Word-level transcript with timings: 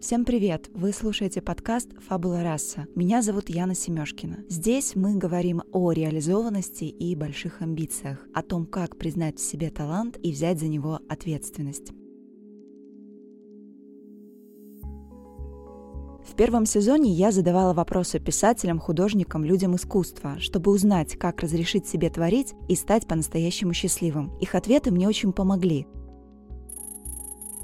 Всем 0.00 0.24
привет! 0.24 0.70
Вы 0.72 0.94
слушаете 0.94 1.42
подкаст 1.42 1.90
«Фабула 2.08 2.42
раса». 2.42 2.86
Меня 2.94 3.20
зовут 3.20 3.50
Яна 3.50 3.74
Семешкина. 3.74 4.38
Здесь 4.48 4.96
мы 4.96 5.14
говорим 5.14 5.62
о 5.72 5.92
реализованности 5.92 6.84
и 6.84 7.14
больших 7.14 7.60
амбициях, 7.60 8.26
о 8.32 8.42
том, 8.42 8.64
как 8.64 8.96
признать 8.96 9.38
в 9.38 9.42
себе 9.42 9.68
талант 9.68 10.18
и 10.22 10.32
взять 10.32 10.58
за 10.58 10.68
него 10.68 11.00
ответственность. 11.06 11.92
В 16.26 16.34
первом 16.34 16.64
сезоне 16.64 17.12
я 17.12 17.30
задавала 17.30 17.74
вопросы 17.74 18.18
писателям, 18.20 18.78
художникам, 18.78 19.44
людям 19.44 19.76
искусства, 19.76 20.36
чтобы 20.38 20.70
узнать, 20.70 21.16
как 21.18 21.42
разрешить 21.42 21.86
себе 21.86 22.08
творить 22.08 22.54
и 22.70 22.74
стать 22.74 23.06
по-настоящему 23.06 23.74
счастливым. 23.74 24.34
Их 24.38 24.54
ответы 24.54 24.92
мне 24.92 25.06
очень 25.06 25.34
помогли. 25.34 25.86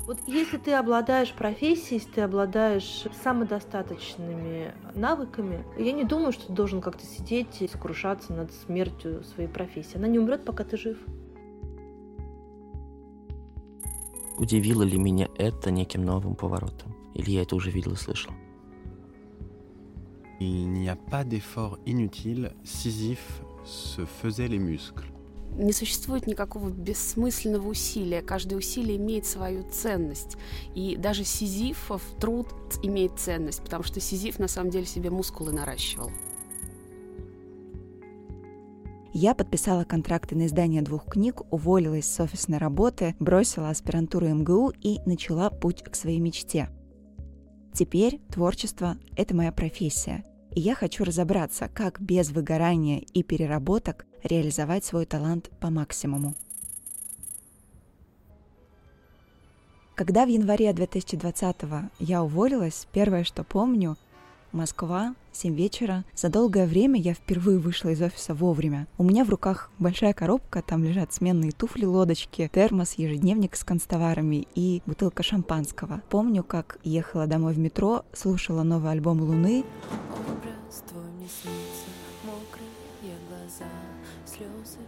Вот 0.06 0.20
если 0.28 0.56
ты 0.56 0.72
обладаешь 0.72 1.32
профессией, 1.32 1.98
если 1.98 2.12
ты 2.12 2.20
обладаешь 2.20 3.06
самодостаточными 3.24 4.72
навыками, 4.94 5.64
я 5.76 5.90
не 5.90 6.04
думаю, 6.04 6.30
что 6.30 6.46
ты 6.46 6.52
должен 6.52 6.80
как-то 6.80 7.04
сидеть 7.04 7.60
и 7.60 7.66
сокрушаться 7.66 8.32
над 8.32 8.52
смертью 8.52 9.24
своей 9.24 9.48
профессии. 9.48 9.96
Она 9.96 10.06
не 10.06 10.20
умрет, 10.20 10.44
пока 10.44 10.62
ты 10.62 10.76
жив. 10.76 10.96
Удивило 14.38 14.84
ли 14.84 14.96
меня 14.96 15.28
это 15.38 15.72
неким 15.72 16.04
новым 16.04 16.36
поворотом? 16.36 16.94
Или 17.14 17.32
я 17.32 17.42
это 17.42 17.56
уже 17.56 17.72
видел 17.72 17.94
и 17.94 17.96
слышал? 17.96 18.32
Il 20.38 20.70
n'y 20.70 20.86
a 20.86 20.96
pas 21.10 21.24
d'effort 21.24 21.80
inutile, 21.84 22.54
Sisyphe 22.62 23.42
se 23.64 24.04
faisait 24.04 24.46
les 24.46 24.60
muscles. 24.60 25.15
Не 25.56 25.72
существует 25.72 26.26
никакого 26.26 26.68
бессмысленного 26.68 27.68
усилия. 27.68 28.20
Каждое 28.20 28.56
усилие 28.56 28.98
имеет 28.98 29.24
свою 29.24 29.64
ценность. 29.70 30.36
И 30.74 30.96
даже 30.96 31.24
Сизифов 31.24 32.02
труд 32.20 32.48
имеет 32.82 33.18
ценность, 33.18 33.62
потому 33.62 33.82
что 33.82 33.98
Сизиф 33.98 34.38
на 34.38 34.48
самом 34.48 34.70
деле 34.70 34.84
себе 34.84 35.08
мускулы 35.08 35.52
наращивал. 35.52 36.10
Я 39.14 39.34
подписала 39.34 39.84
контракты 39.84 40.36
на 40.36 40.44
издание 40.44 40.82
двух 40.82 41.06
книг, 41.06 41.40
уволилась 41.50 42.04
с 42.04 42.20
офисной 42.20 42.58
работы, 42.58 43.14
бросила 43.18 43.70
аспирантуру 43.70 44.28
МГУ 44.28 44.74
и 44.82 44.98
начала 45.06 45.48
путь 45.48 45.82
к 45.82 45.94
своей 45.94 46.20
мечте. 46.20 46.68
Теперь 47.72 48.20
творчество— 48.30 48.98
это 49.16 49.34
моя 49.34 49.52
профессия— 49.52 50.26
и 50.56 50.60
я 50.60 50.74
хочу 50.74 51.04
разобраться, 51.04 51.68
как 51.72 52.00
без 52.00 52.30
выгорания 52.30 53.00
и 53.12 53.22
переработок 53.22 54.06
реализовать 54.22 54.86
свой 54.86 55.04
талант 55.04 55.50
по 55.60 55.68
максимуму. 55.68 56.34
Когда 59.94 60.24
в 60.24 60.28
январе 60.30 60.72
2020 60.72 61.56
я 61.98 62.22
уволилась, 62.22 62.88
первое, 62.90 63.24
что 63.24 63.44
помню, 63.44 63.98
Москва, 64.52 65.14
7 65.32 65.54
вечера. 65.54 66.04
За 66.14 66.28
долгое 66.28 66.66
время 66.66 67.00
я 67.00 67.14
впервые 67.14 67.58
вышла 67.58 67.90
из 67.90 68.00
офиса 68.00 68.34
вовремя. 68.34 68.86
У 68.98 69.04
меня 69.04 69.24
в 69.24 69.30
руках 69.30 69.70
большая 69.78 70.12
коробка, 70.12 70.62
там 70.62 70.82
лежат 70.84 71.12
сменные 71.12 71.52
туфли, 71.52 71.84
лодочки, 71.84 72.50
термос, 72.52 72.94
ежедневник 72.94 73.56
с 73.56 73.64
констоварами 73.64 74.46
и 74.54 74.82
бутылка 74.86 75.22
шампанского. 75.22 76.02
Помню, 76.08 76.42
как 76.42 76.78
ехала 76.84 77.26
домой 77.26 77.54
в 77.54 77.58
метро, 77.58 78.04
слушала 78.12 78.62
новый 78.62 78.92
альбом 78.92 79.20
«Луны». 79.20 79.64
Образ 80.28 80.82
твой 80.88 81.04
мне 81.16 81.26
снится, 81.26 81.90
мокрые 82.24 82.66
глаза, 83.28 83.70
слезы 84.24 84.78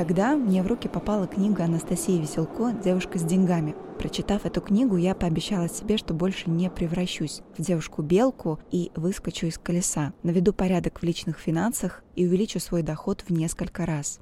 Тогда 0.00 0.34
мне 0.34 0.62
в 0.62 0.66
руки 0.66 0.88
попала 0.88 1.26
книга 1.26 1.64
Анастасии 1.64 2.18
Веселко 2.18 2.72
«Девушка 2.72 3.18
с 3.18 3.22
деньгами». 3.22 3.76
Прочитав 3.98 4.46
эту 4.46 4.62
книгу, 4.62 4.96
я 4.96 5.14
пообещала 5.14 5.68
себе, 5.68 5.98
что 5.98 6.14
больше 6.14 6.48
не 6.48 6.70
превращусь 6.70 7.42
в 7.58 7.60
девушку-белку 7.60 8.58
и 8.70 8.90
выскочу 8.96 9.44
из 9.44 9.58
колеса, 9.58 10.14
наведу 10.22 10.54
порядок 10.54 11.00
в 11.00 11.02
личных 11.02 11.38
финансах 11.38 12.02
и 12.16 12.26
увеличу 12.26 12.60
свой 12.60 12.80
доход 12.80 13.26
в 13.28 13.30
несколько 13.30 13.84
раз. 13.84 14.20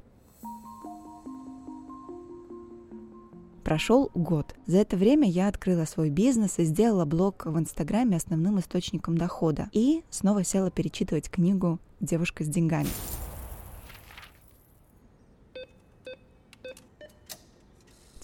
Прошел 3.63 4.11
год. 4.17 4.57
За 4.67 4.79
это 4.79 4.97
время 4.97 5.31
я 5.31 5.47
открыла 5.47 5.85
свой 5.85 6.11
бизнес 6.11 6.59
и 6.59 6.65
сделала 6.65 7.05
блог 7.05 7.47
в 7.47 7.57
Инстаграме 7.57 8.17
основным 8.17 8.59
источником 8.59 9.17
дохода. 9.17 9.69
И 9.71 10.03
снова 10.11 10.43
села 10.43 10.73
перечитывать 10.73 11.31
книгу 11.31 11.79
«Девушка 12.01 12.43
с 12.43 12.49
деньгами». 12.49 12.89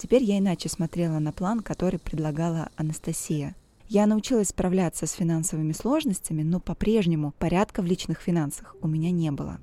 Теперь 0.05 0.21
я 0.21 0.37
иначе 0.37 0.69
смотрела 0.69 1.17
на 1.17 1.31
план, 1.31 1.61
который 1.61 1.97
предлагала 1.97 2.69
Анастасия. 2.75 3.55
Я 3.87 4.05
научилась 4.05 4.49
справляться 4.49 5.07
с 5.07 5.13
финансовыми 5.13 5.71
сложностями, 5.71 6.43
но 6.43 6.59
по-прежнему 6.59 7.33
порядка 7.39 7.81
в 7.81 7.85
личных 7.85 8.21
финансах 8.21 8.75
у 8.83 8.87
меня 8.87 9.09
не 9.09 9.31
было. 9.31 9.57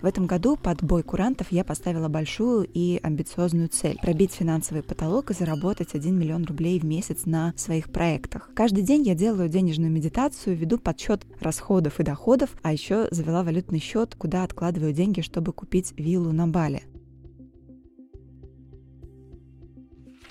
В 0.00 0.06
этом 0.06 0.28
году 0.28 0.56
под 0.56 0.84
бой 0.84 1.02
курантов 1.02 1.48
я 1.50 1.64
поставила 1.64 2.06
большую 2.06 2.68
и 2.72 3.00
амбициозную 3.02 3.70
цель– 3.70 3.98
пробить 4.00 4.34
финансовый 4.34 4.84
потолок 4.84 5.32
и 5.32 5.34
заработать 5.34 5.96
1 5.96 6.16
миллион 6.16 6.44
рублей 6.44 6.78
в 6.78 6.84
месяц 6.84 7.26
на 7.26 7.54
своих 7.56 7.90
проектах. 7.90 8.50
Каждый 8.54 8.84
день 8.84 9.02
я 9.02 9.16
делаю 9.16 9.48
денежную 9.48 9.90
медитацию, 9.90 10.56
веду 10.56 10.78
подсчет 10.78 11.26
расходов 11.40 11.98
и 11.98 12.04
доходов, 12.04 12.50
а 12.62 12.72
еще 12.72 13.08
завела 13.10 13.42
валютный 13.42 13.80
счет, 13.80 14.14
куда 14.14 14.44
откладываю 14.44 14.92
деньги, 14.92 15.22
чтобы 15.22 15.52
купить 15.52 15.92
виллу 15.96 16.30
на 16.30 16.46
Бали. 16.46 16.84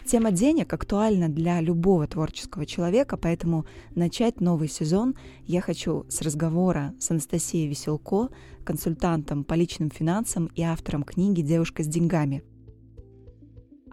Тема 0.05 0.29
денег 0.29 0.71
актуальна 0.71 1.29
для 1.29 1.59
любого 1.61 2.05
творческого 2.05 2.67
человека, 2.67 3.17
поэтому 3.17 3.65
начать 3.95 4.39
новый 4.39 4.67
сезон 4.67 5.15
я 5.47 5.61
хочу 5.61 6.05
с 6.09 6.21
разговора 6.21 6.93
с 6.99 7.09
Анастасией 7.09 7.67
Веселко, 7.67 8.29
консультантом 8.63 9.43
по 9.43 9.55
личным 9.55 9.89
финансам 9.89 10.51
и 10.53 10.61
автором 10.61 11.03
книги 11.03 11.41
«Девушка 11.41 11.81
с 11.81 11.87
деньгами». 11.87 12.43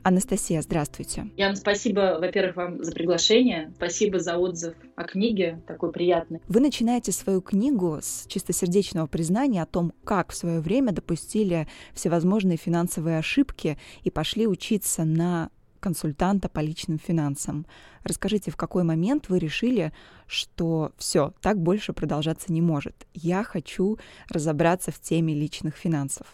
Анастасия, 0.03 0.61
здравствуйте. 0.61 1.31
Яна, 1.39 1.57
спасибо, 1.57 2.19
во-первых, 2.21 2.57
вам 2.57 2.85
за 2.85 2.93
приглашение. 2.93 3.73
Спасибо 3.77 4.19
за 4.19 4.37
отзыв 4.37 4.75
о 4.97 5.05
книге, 5.05 5.63
такой 5.67 5.93
приятный. 5.93 6.41
Вы 6.47 6.61
начинаете 6.61 7.13
свою 7.13 7.41
книгу 7.41 8.01
с 8.03 8.27
чистосердечного 8.27 9.07
признания 9.07 9.63
о 9.63 9.67
том, 9.67 9.95
как 10.05 10.33
в 10.33 10.37
свое 10.37 10.61
время 10.61 10.93
допустили 10.93 11.69
всевозможные 11.95 12.59
финансовые 12.59 13.19
ошибки 13.19 13.79
и 14.03 14.11
пошли 14.11 14.47
учиться 14.47 15.05
на 15.05 15.51
консультанта 15.83 16.49
по 16.49 16.61
личным 16.61 16.99
финансам. 16.99 17.67
Расскажите, 18.05 18.51
в 18.51 18.57
какой 18.57 18.85
момент 18.85 19.29
вы 19.29 19.39
решили, 19.39 19.93
что 20.27 20.93
все, 20.97 21.35
так 21.43 21.59
больше 21.59 21.93
продолжаться 21.93 22.53
не 22.53 22.63
может. 22.63 22.95
Я 23.13 23.43
хочу 23.43 23.99
разобраться 24.31 24.93
в 24.93 25.01
теме 25.01 25.35
личных 25.35 25.77
финансов. 25.77 26.27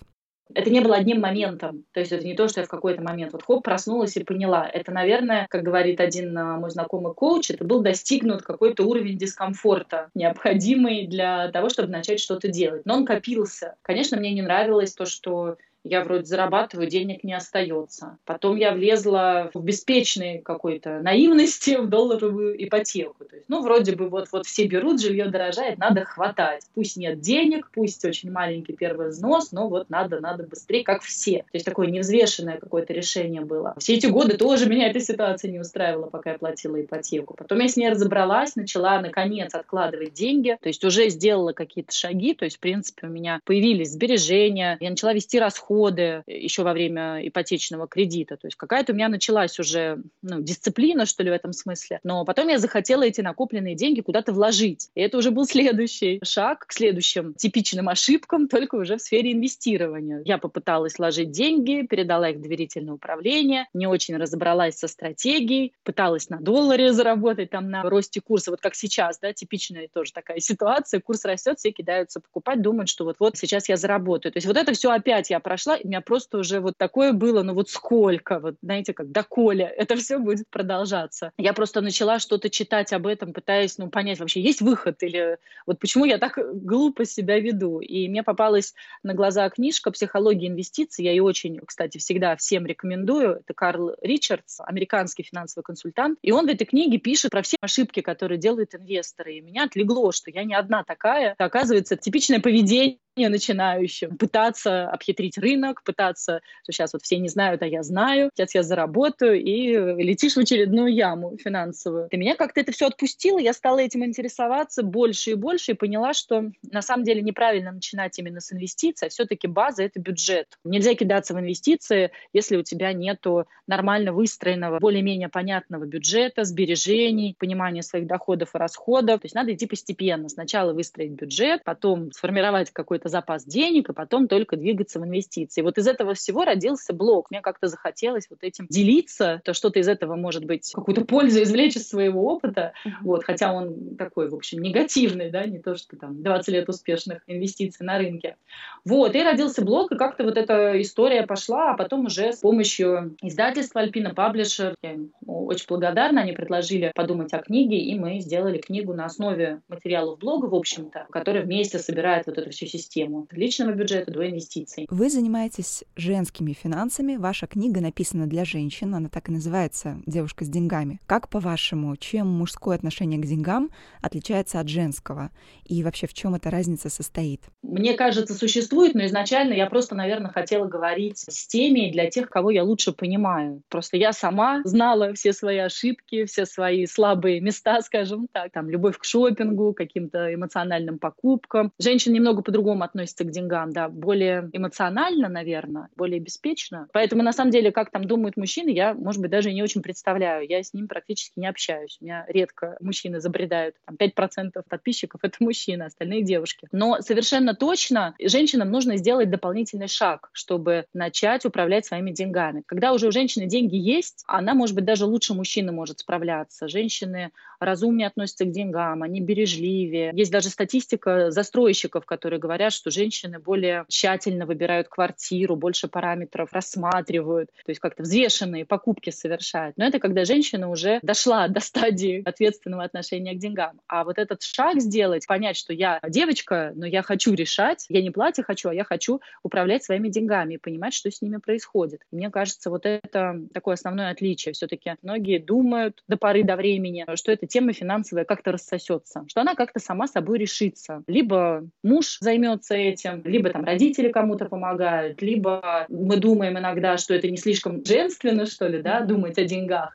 Это 0.54 0.70
не 0.70 0.80
было 0.80 0.96
одним 0.96 1.20
моментом. 1.20 1.84
То 1.92 2.00
есть 2.00 2.12
это 2.12 2.24
не 2.24 2.34
то, 2.34 2.48
что 2.48 2.60
я 2.60 2.66
в 2.66 2.70
какой-то 2.70 3.02
момент 3.02 3.32
вот 3.32 3.42
хоп, 3.42 3.64
проснулась 3.64 4.16
и 4.16 4.24
поняла. 4.24 4.66
Это, 4.66 4.92
наверное, 4.92 5.46
как 5.50 5.62
говорит 5.62 6.00
один 6.00 6.36
а, 6.38 6.56
мой 6.56 6.70
знакомый 6.70 7.12
коуч, 7.14 7.50
это 7.50 7.64
был 7.64 7.82
достигнут 7.82 8.42
какой-то 8.42 8.84
уровень 8.84 9.18
дискомфорта, 9.18 10.08
необходимый 10.14 11.06
для 11.06 11.50
того, 11.50 11.68
чтобы 11.68 11.90
начать 11.90 12.20
что-то 12.20 12.48
делать. 12.48 12.86
Но 12.86 12.96
он 12.96 13.04
копился. 13.04 13.76
Конечно, 13.82 14.16
мне 14.16 14.32
не 14.32 14.42
нравилось 14.42 14.94
то, 14.94 15.04
что 15.04 15.56
я 15.84 16.02
вроде 16.02 16.24
зарабатываю, 16.24 16.88
денег 16.88 17.24
не 17.24 17.34
остается. 17.34 18.18
Потом 18.24 18.56
я 18.56 18.72
влезла 18.72 19.50
в 19.54 19.62
беспечной 19.62 20.38
какой-то 20.38 21.00
наивности 21.00 21.76
в 21.76 21.88
долларовую 21.88 22.62
ипотеку. 22.64 23.24
То 23.24 23.36
есть, 23.36 23.48
ну, 23.48 23.62
вроде 23.62 23.94
бы 23.94 24.08
вот, 24.08 24.28
вот 24.32 24.46
все 24.46 24.66
берут, 24.66 25.00
жилье 25.00 25.28
дорожает, 25.28 25.78
надо 25.78 26.04
хватать. 26.04 26.64
Пусть 26.74 26.96
нет 26.96 27.20
денег, 27.20 27.70
пусть 27.72 28.04
очень 28.04 28.30
маленький 28.30 28.72
первый 28.72 29.08
взнос, 29.08 29.52
но 29.52 29.68
вот 29.68 29.88
надо, 29.88 30.20
надо 30.20 30.44
быстрее, 30.44 30.84
как 30.84 31.02
все. 31.02 31.38
То 31.38 31.54
есть 31.54 31.64
такое 31.64 31.86
невзвешенное 31.86 32.58
какое-то 32.58 32.92
решение 32.92 33.42
было. 33.42 33.74
Все 33.78 33.94
эти 33.94 34.06
годы 34.06 34.36
тоже 34.36 34.68
меня 34.68 34.88
эта 34.88 35.00
ситуация 35.00 35.50
не 35.50 35.60
устраивала, 35.60 36.06
пока 36.06 36.32
я 36.32 36.38
платила 36.38 36.80
ипотеку. 36.80 37.34
Потом 37.34 37.60
я 37.60 37.68
с 37.68 37.76
ней 37.76 37.88
разобралась, 37.88 38.56
начала, 38.56 39.00
наконец, 39.00 39.54
откладывать 39.54 40.12
деньги. 40.12 40.56
То 40.60 40.68
есть 40.68 40.84
уже 40.84 41.08
сделала 41.08 41.52
какие-то 41.52 41.92
шаги. 41.92 42.34
То 42.34 42.44
есть, 42.44 42.56
в 42.56 42.60
принципе, 42.60 43.06
у 43.06 43.10
меня 43.10 43.40
появились 43.44 43.92
сбережения. 43.92 44.76
Я 44.80 44.90
начала 44.90 45.12
вести 45.12 45.38
расходы 45.38 45.67
расходы 45.68 46.22
еще 46.26 46.62
во 46.62 46.72
время 46.72 47.26
ипотечного 47.26 47.86
кредита. 47.86 48.36
То 48.36 48.46
есть 48.46 48.56
какая-то 48.56 48.92
у 48.92 48.96
меня 48.96 49.08
началась 49.08 49.58
уже 49.58 50.02
ну, 50.22 50.40
дисциплина, 50.40 51.06
что 51.06 51.22
ли, 51.22 51.30
в 51.30 51.34
этом 51.34 51.52
смысле. 51.52 52.00
Но 52.02 52.24
потом 52.24 52.48
я 52.48 52.58
захотела 52.58 53.02
эти 53.02 53.20
накопленные 53.20 53.74
деньги 53.74 54.00
куда-то 54.00 54.32
вложить. 54.32 54.88
И 54.94 55.00
это 55.00 55.18
уже 55.18 55.30
был 55.30 55.44
следующий 55.44 56.20
шаг 56.24 56.66
к 56.66 56.72
следующим 56.72 57.34
типичным 57.34 57.88
ошибкам, 57.88 58.48
только 58.48 58.76
уже 58.76 58.96
в 58.96 59.02
сфере 59.02 59.32
инвестирования. 59.32 60.22
Я 60.24 60.38
попыталась 60.38 60.98
вложить 60.98 61.30
деньги, 61.30 61.86
передала 61.86 62.30
их 62.30 62.38
в 62.38 62.42
доверительное 62.42 62.94
управление, 62.94 63.66
не 63.74 63.86
очень 63.86 64.16
разобралась 64.16 64.78
со 64.78 64.88
стратегией, 64.88 65.72
пыталась 65.84 66.30
на 66.30 66.38
долларе 66.40 66.92
заработать, 66.92 67.50
там 67.50 67.70
на 67.70 67.82
росте 67.82 68.20
курса, 68.20 68.50
вот 68.50 68.60
как 68.60 68.74
сейчас, 68.74 69.18
да, 69.18 69.32
типичная 69.32 69.88
тоже 69.92 70.12
такая 70.12 70.40
ситуация, 70.40 71.00
курс 71.00 71.24
растет, 71.24 71.58
все 71.58 71.70
кидаются 71.70 72.20
покупать, 72.20 72.62
думают, 72.62 72.88
что 72.88 73.04
вот-вот 73.04 73.36
сейчас 73.36 73.68
я 73.68 73.76
заработаю. 73.76 74.32
То 74.32 74.38
есть 74.38 74.46
вот 74.46 74.56
это 74.56 74.72
все 74.72 74.90
опять 74.90 75.30
я 75.30 75.40
прошла 75.40 75.57
пошла, 75.58 75.76
и 75.76 75.84
у 75.84 75.88
меня 75.88 76.00
просто 76.00 76.38
уже 76.38 76.60
вот 76.60 76.74
такое 76.76 77.12
было, 77.12 77.42
ну 77.42 77.52
вот 77.52 77.68
сколько, 77.68 78.38
вот 78.38 78.54
знаете, 78.62 78.94
как 78.94 79.10
доколе 79.10 79.64
это 79.76 79.96
все 79.96 80.18
будет 80.18 80.46
продолжаться. 80.50 81.32
Я 81.36 81.52
просто 81.52 81.80
начала 81.80 82.20
что-то 82.20 82.48
читать 82.48 82.92
об 82.92 83.08
этом, 83.08 83.32
пытаясь, 83.32 83.76
ну, 83.76 83.90
понять 83.90 84.20
вообще, 84.20 84.40
есть 84.40 84.60
выход 84.60 85.02
или 85.02 85.38
вот 85.66 85.80
почему 85.80 86.04
я 86.04 86.18
так 86.18 86.38
глупо 86.62 87.04
себя 87.04 87.40
веду. 87.40 87.80
И 87.80 88.08
мне 88.08 88.22
попалась 88.22 88.72
на 89.02 89.14
глаза 89.14 89.50
книжка 89.50 89.90
«Психология 89.90 90.46
инвестиций». 90.46 91.04
Я 91.04 91.10
ее 91.10 91.24
очень, 91.24 91.58
кстати, 91.66 91.98
всегда 91.98 92.36
всем 92.36 92.64
рекомендую. 92.64 93.40
Это 93.40 93.52
Карл 93.52 93.96
Ричардс, 94.00 94.60
американский 94.60 95.24
финансовый 95.24 95.64
консультант. 95.64 96.18
И 96.22 96.30
он 96.30 96.46
в 96.46 96.50
этой 96.50 96.66
книге 96.66 96.98
пишет 96.98 97.32
про 97.32 97.42
все 97.42 97.56
ошибки, 97.60 98.00
которые 98.00 98.38
делают 98.38 98.76
инвесторы. 98.76 99.34
И 99.34 99.40
меня 99.40 99.64
отлегло, 99.64 100.12
что 100.12 100.30
я 100.30 100.44
не 100.44 100.54
одна 100.54 100.84
такая. 100.84 101.34
Оказывается, 101.38 101.96
типичное 101.96 102.40
поведение 102.40 102.98
начинающим, 103.26 104.16
пытаться 104.16 104.88
обхитрить 104.88 105.36
рынок, 105.38 105.82
пытаться, 105.82 106.40
что 106.62 106.72
сейчас 106.72 106.92
вот 106.92 107.02
все 107.02 107.18
не 107.18 107.28
знают, 107.28 107.62
а 107.62 107.66
я 107.66 107.82
знаю, 107.82 108.30
сейчас 108.34 108.54
я 108.54 108.62
заработаю, 108.62 109.42
и 109.42 109.72
летишь 110.02 110.34
в 110.34 110.38
очередную 110.38 110.94
яму 110.94 111.36
финансовую. 111.36 112.08
И 112.10 112.16
меня 112.16 112.36
как-то 112.36 112.60
это 112.60 112.70
все 112.70 112.86
отпустило, 112.86 113.38
я 113.38 113.52
стала 113.52 113.80
этим 113.80 114.04
интересоваться 114.04 114.82
больше 114.82 115.32
и 115.32 115.34
больше, 115.34 115.72
и 115.72 115.74
поняла, 115.74 116.14
что 116.14 116.50
на 116.70 116.82
самом 116.82 117.04
деле 117.04 117.22
неправильно 117.22 117.72
начинать 117.72 118.16
именно 118.18 118.40
с 118.40 118.52
инвестиций, 118.52 119.08
а 119.08 119.10
все-таки 119.10 119.48
база— 119.48 119.82
это 119.84 119.98
бюджет. 119.98 120.46
Нельзя 120.62 120.94
кидаться 120.94 121.34
в 121.34 121.40
инвестиции, 121.40 122.12
если 122.32 122.56
у 122.56 122.62
тебя 122.62 122.92
нету 122.92 123.46
нормально 123.66 124.12
выстроенного, 124.12 124.78
более-менее 124.78 125.28
понятного 125.28 125.84
бюджета, 125.84 126.44
сбережений, 126.44 127.34
понимания 127.38 127.82
своих 127.82 128.06
доходов 128.06 128.54
и 128.54 128.58
расходов. 128.58 129.20
То 129.20 129.26
есть 129.26 129.34
надо 129.34 129.54
идти 129.54 129.66
постепенно. 129.66 130.28
Сначала 130.28 130.72
выстроить 130.72 131.12
бюджет, 131.12 131.62
потом 131.64 132.12
сформировать 132.12 132.70
какой-то 132.70 133.07
запас 133.08 133.44
денег, 133.44 133.90
и 133.90 133.92
потом 133.92 134.28
только 134.28 134.56
двигаться 134.56 135.00
в 135.00 135.04
инвестиции. 135.04 135.62
Вот 135.62 135.78
из 135.78 135.86
этого 135.86 136.14
всего 136.14 136.44
родился 136.44 136.92
блог. 136.92 137.30
Мне 137.30 137.40
как-то 137.40 137.68
захотелось 137.68 138.26
вот 138.30 138.40
этим 138.42 138.66
делиться, 138.68 139.40
то 139.44 139.52
что-то 139.54 139.78
из 139.78 139.88
этого 139.88 140.16
может 140.16 140.44
быть 140.44 140.70
какую-то 140.72 141.04
пользу 141.04 141.42
извлечь 141.42 141.76
из 141.76 141.88
своего 141.88 142.26
опыта, 142.26 142.72
вот, 143.02 143.24
хотя 143.24 143.52
он 143.52 143.96
такой, 143.96 144.28
в 144.28 144.34
общем, 144.34 144.60
негативный, 144.60 145.30
да, 145.30 145.44
не 145.44 145.58
то, 145.58 145.76
что 145.76 145.96
там 145.96 146.22
20 146.22 146.48
лет 146.48 146.68
успешных 146.68 147.22
инвестиций 147.26 147.84
на 147.84 147.98
рынке. 147.98 148.36
Вот, 148.84 149.14
и 149.14 149.22
родился 149.22 149.64
блог, 149.64 149.92
и 149.92 149.96
как-то 149.96 150.24
вот 150.24 150.36
эта 150.36 150.80
история 150.80 151.26
пошла, 151.26 151.72
а 151.72 151.76
потом 151.76 152.06
уже 152.06 152.32
с 152.32 152.38
помощью 152.38 153.16
издательства 153.22 153.80
Альпина 153.80 154.14
Паблишер, 154.14 154.74
я 154.82 154.92
им 154.92 155.12
очень 155.26 155.66
благодарна, 155.68 156.22
они 156.22 156.32
предложили 156.32 156.92
подумать 156.94 157.32
о 157.32 157.38
книге, 157.38 157.78
и 157.78 157.98
мы 157.98 158.20
сделали 158.20 158.58
книгу 158.58 158.92
на 158.92 159.06
основе 159.06 159.60
материалов 159.68 160.18
блога, 160.18 160.46
в 160.46 160.54
общем-то, 160.54 161.06
который 161.10 161.42
вместе 161.42 161.78
собирает 161.78 162.26
вот 162.26 162.38
эту 162.38 162.50
всю 162.50 162.66
систему 162.66 162.97
от 163.04 163.32
личного 163.32 163.72
бюджета 163.72 164.12
до 164.12 164.28
инвестиций. 164.28 164.86
Вы 164.90 165.10
занимаетесь 165.10 165.84
женскими 165.96 166.52
финансами. 166.52 167.16
Ваша 167.16 167.46
книга 167.46 167.80
написана 167.80 168.26
для 168.26 168.44
женщин, 168.44 168.94
она 168.94 169.08
так 169.08 169.28
и 169.28 169.32
называется 169.32 170.00
«Девушка 170.06 170.44
с 170.44 170.48
деньгами». 170.48 171.00
Как, 171.06 171.28
по-вашему, 171.28 171.96
чем 171.96 172.26
мужское 172.28 172.76
отношение 172.76 173.20
к 173.20 173.26
деньгам 173.26 173.70
отличается 174.02 174.60
от 174.60 174.68
женского? 174.68 175.30
И 175.64 175.82
вообще, 175.82 176.06
в 176.06 176.14
чем 176.14 176.34
эта 176.34 176.50
разница 176.50 176.88
состоит? 176.88 177.42
Мне 177.62 177.94
кажется, 177.94 178.34
существует, 178.34 178.94
но 178.94 179.04
изначально 179.06 179.52
я 179.52 179.66
просто, 179.66 179.94
наверное, 179.94 180.30
хотела 180.30 180.66
говорить 180.66 181.18
с 181.28 181.46
теми 181.46 181.90
для 181.90 182.08
тех, 182.08 182.28
кого 182.28 182.50
я 182.50 182.64
лучше 182.64 182.92
понимаю. 182.92 183.62
Просто 183.68 183.96
я 183.96 184.12
сама 184.12 184.62
знала 184.64 185.12
все 185.14 185.32
свои 185.32 185.58
ошибки, 185.58 186.24
все 186.24 186.46
свои 186.46 186.86
слабые 186.86 187.40
места, 187.40 187.80
скажем 187.82 188.28
так. 188.32 188.52
Там 188.52 188.68
любовь 188.70 188.98
к 188.98 189.04
шопингу, 189.04 189.72
каким-то 189.72 190.32
эмоциональным 190.34 190.98
покупкам. 190.98 191.72
Женщины 191.78 192.14
немного 192.14 192.42
по-другому 192.42 192.77
относится 192.82 193.24
к 193.24 193.30
деньгам, 193.30 193.72
да, 193.72 193.88
более 193.88 194.48
эмоционально, 194.52 195.28
наверное, 195.28 195.88
более 195.96 196.20
беспечно. 196.20 196.88
Поэтому, 196.92 197.22
на 197.22 197.32
самом 197.32 197.50
деле, 197.50 197.72
как 197.72 197.90
там 197.90 198.04
думают 198.04 198.36
мужчины, 198.36 198.70
я, 198.70 198.94
может 198.94 199.20
быть, 199.20 199.30
даже 199.30 199.52
не 199.52 199.62
очень 199.62 199.82
представляю. 199.82 200.48
Я 200.48 200.62
с 200.62 200.74
ним 200.74 200.88
практически 200.88 201.38
не 201.38 201.46
общаюсь. 201.46 201.98
У 202.00 202.04
меня 202.04 202.24
редко 202.28 202.76
мужчины 202.80 203.20
забредают. 203.20 203.74
Там 203.86 203.96
5% 203.96 204.62
подписчиков— 204.68 205.20
это 205.22 205.36
мужчины, 205.40 205.84
остальные— 205.84 206.22
девушки. 206.24 206.68
Но 206.72 207.00
совершенно 207.00 207.54
точно 207.54 208.14
женщинам 208.20 208.70
нужно 208.70 208.96
сделать 208.96 209.30
дополнительный 209.30 209.88
шаг, 209.88 210.30
чтобы 210.32 210.86
начать 210.92 211.44
управлять 211.44 211.86
своими 211.86 212.10
деньгами. 212.10 212.62
Когда 212.66 212.92
уже 212.92 213.08
у 213.08 213.12
женщины 213.12 213.46
деньги 213.46 213.76
есть, 213.76 214.24
она, 214.26 214.54
может 214.54 214.74
быть, 214.74 214.84
даже 214.84 215.04
лучше 215.04 215.34
мужчины 215.34 215.72
может 215.72 216.00
справляться. 216.00 216.68
Женщины 216.68 217.30
разумнее 217.60 218.08
относятся 218.08 218.44
к 218.44 218.50
деньгам, 218.50 219.02
они 219.02 219.20
бережливее. 219.20 220.12
Есть 220.14 220.30
даже 220.30 220.48
статистика 220.48 221.30
застройщиков, 221.30 222.06
которые 222.06 222.38
говорят, 222.40 222.67
что 222.70 222.90
женщины 222.90 223.38
более 223.38 223.84
тщательно 223.88 224.46
выбирают 224.46 224.88
квартиру, 224.88 225.56
больше 225.56 225.88
параметров 225.88 226.52
рассматривают, 226.52 227.50
то 227.50 227.70
есть 227.70 227.80
как-то 227.80 228.02
взвешенные 228.02 228.64
покупки 228.64 229.10
совершают. 229.10 229.76
Но 229.76 229.84
это 229.84 229.98
когда 229.98 230.24
женщина 230.24 230.70
уже 230.70 230.98
дошла 231.02 231.48
до 231.48 231.60
стадии 231.60 232.22
ответственного 232.24 232.84
отношения 232.84 233.34
к 233.34 233.38
деньгам. 233.38 233.80
А 233.86 234.04
вот 234.04 234.18
этот 234.18 234.42
шаг 234.42 234.80
сделать, 234.80 235.26
понять, 235.26 235.56
что 235.56 235.72
я 235.72 236.00
девочка, 236.06 236.72
но 236.74 236.86
я 236.86 237.02
хочу 237.02 237.34
решать, 237.34 237.86
я 237.88 238.02
не 238.02 238.10
платье 238.10 238.44
хочу, 238.44 238.68
а 238.68 238.74
я 238.74 238.84
хочу 238.84 239.20
управлять 239.42 239.84
своими 239.84 240.08
деньгами 240.08 240.54
и 240.54 240.58
понимать, 240.58 240.94
что 240.94 241.10
с 241.10 241.22
ними 241.22 241.36
происходит. 241.36 242.02
И 242.12 242.16
мне 242.16 242.30
кажется, 242.30 242.70
вот 242.70 242.86
это 242.86 243.40
такое 243.52 243.74
основное 243.74 244.10
отличие. 244.10 244.52
Все-таки 244.52 244.94
многие 245.02 245.38
думают 245.38 246.02
до 246.08 246.16
поры 246.16 246.44
до 246.44 246.56
времени, 246.56 247.06
что 247.14 247.32
эта 247.32 247.46
тема 247.46 247.72
финансовая 247.72 248.24
как-то 248.24 248.52
рассосется, 248.52 249.24
что 249.28 249.40
она 249.40 249.54
как-то 249.54 249.80
сама 249.80 250.06
собой 250.06 250.38
решится. 250.38 251.02
Либо 251.06 251.66
муж 251.82 252.18
займется 252.20 252.57
занимаются 252.58 252.74
этим, 252.74 253.22
либо 253.24 253.50
там 253.50 253.64
родители 253.64 254.10
кому-то 254.10 254.46
помогают, 254.46 255.22
либо 255.22 255.86
мы 255.88 256.16
думаем 256.16 256.58
иногда, 256.58 256.96
что 256.96 257.14
это 257.14 257.28
не 257.28 257.36
слишком 257.36 257.84
женственно, 257.84 258.46
что 258.46 258.66
ли, 258.66 258.82
да, 258.82 259.00
думать 259.00 259.38
о 259.38 259.44
деньгах. 259.44 259.94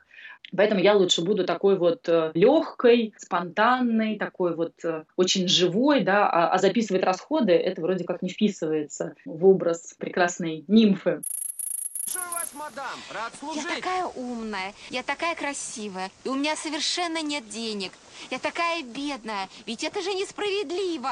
Поэтому 0.56 0.80
я 0.80 0.94
лучше 0.94 1.22
буду 1.22 1.44
такой 1.44 1.76
вот 1.76 2.08
э, 2.08 2.30
легкой, 2.34 3.12
спонтанной, 3.16 4.16
такой 4.18 4.54
вот 4.54 4.72
э, 4.84 5.04
очень 5.16 5.48
живой, 5.48 6.02
да, 6.02 6.28
а, 6.28 6.52
а 6.52 6.58
записывать 6.58 7.02
расходы 7.02 7.52
это 7.52 7.80
вроде 7.80 8.04
как 8.04 8.22
не 8.22 8.28
вписывается 8.28 9.14
в 9.24 9.44
образ 9.46 9.96
прекрасной 9.98 10.64
нимфы. 10.68 11.22
вас, 12.14 12.52
мадам. 12.54 12.98
Рад 13.12 13.32
служить. 13.40 13.64
Я 13.64 13.76
такая 13.76 14.04
умная, 14.04 14.74
я 14.90 15.02
такая 15.02 15.34
красивая, 15.34 16.10
и 16.24 16.28
у 16.28 16.34
меня 16.34 16.54
совершенно 16.54 17.20
нет 17.20 17.48
денег. 17.48 17.90
Я 18.30 18.38
такая 18.38 18.84
бедная, 18.84 19.48
ведь 19.66 19.82
это 19.82 20.02
же 20.02 20.14
несправедливо. 20.14 21.10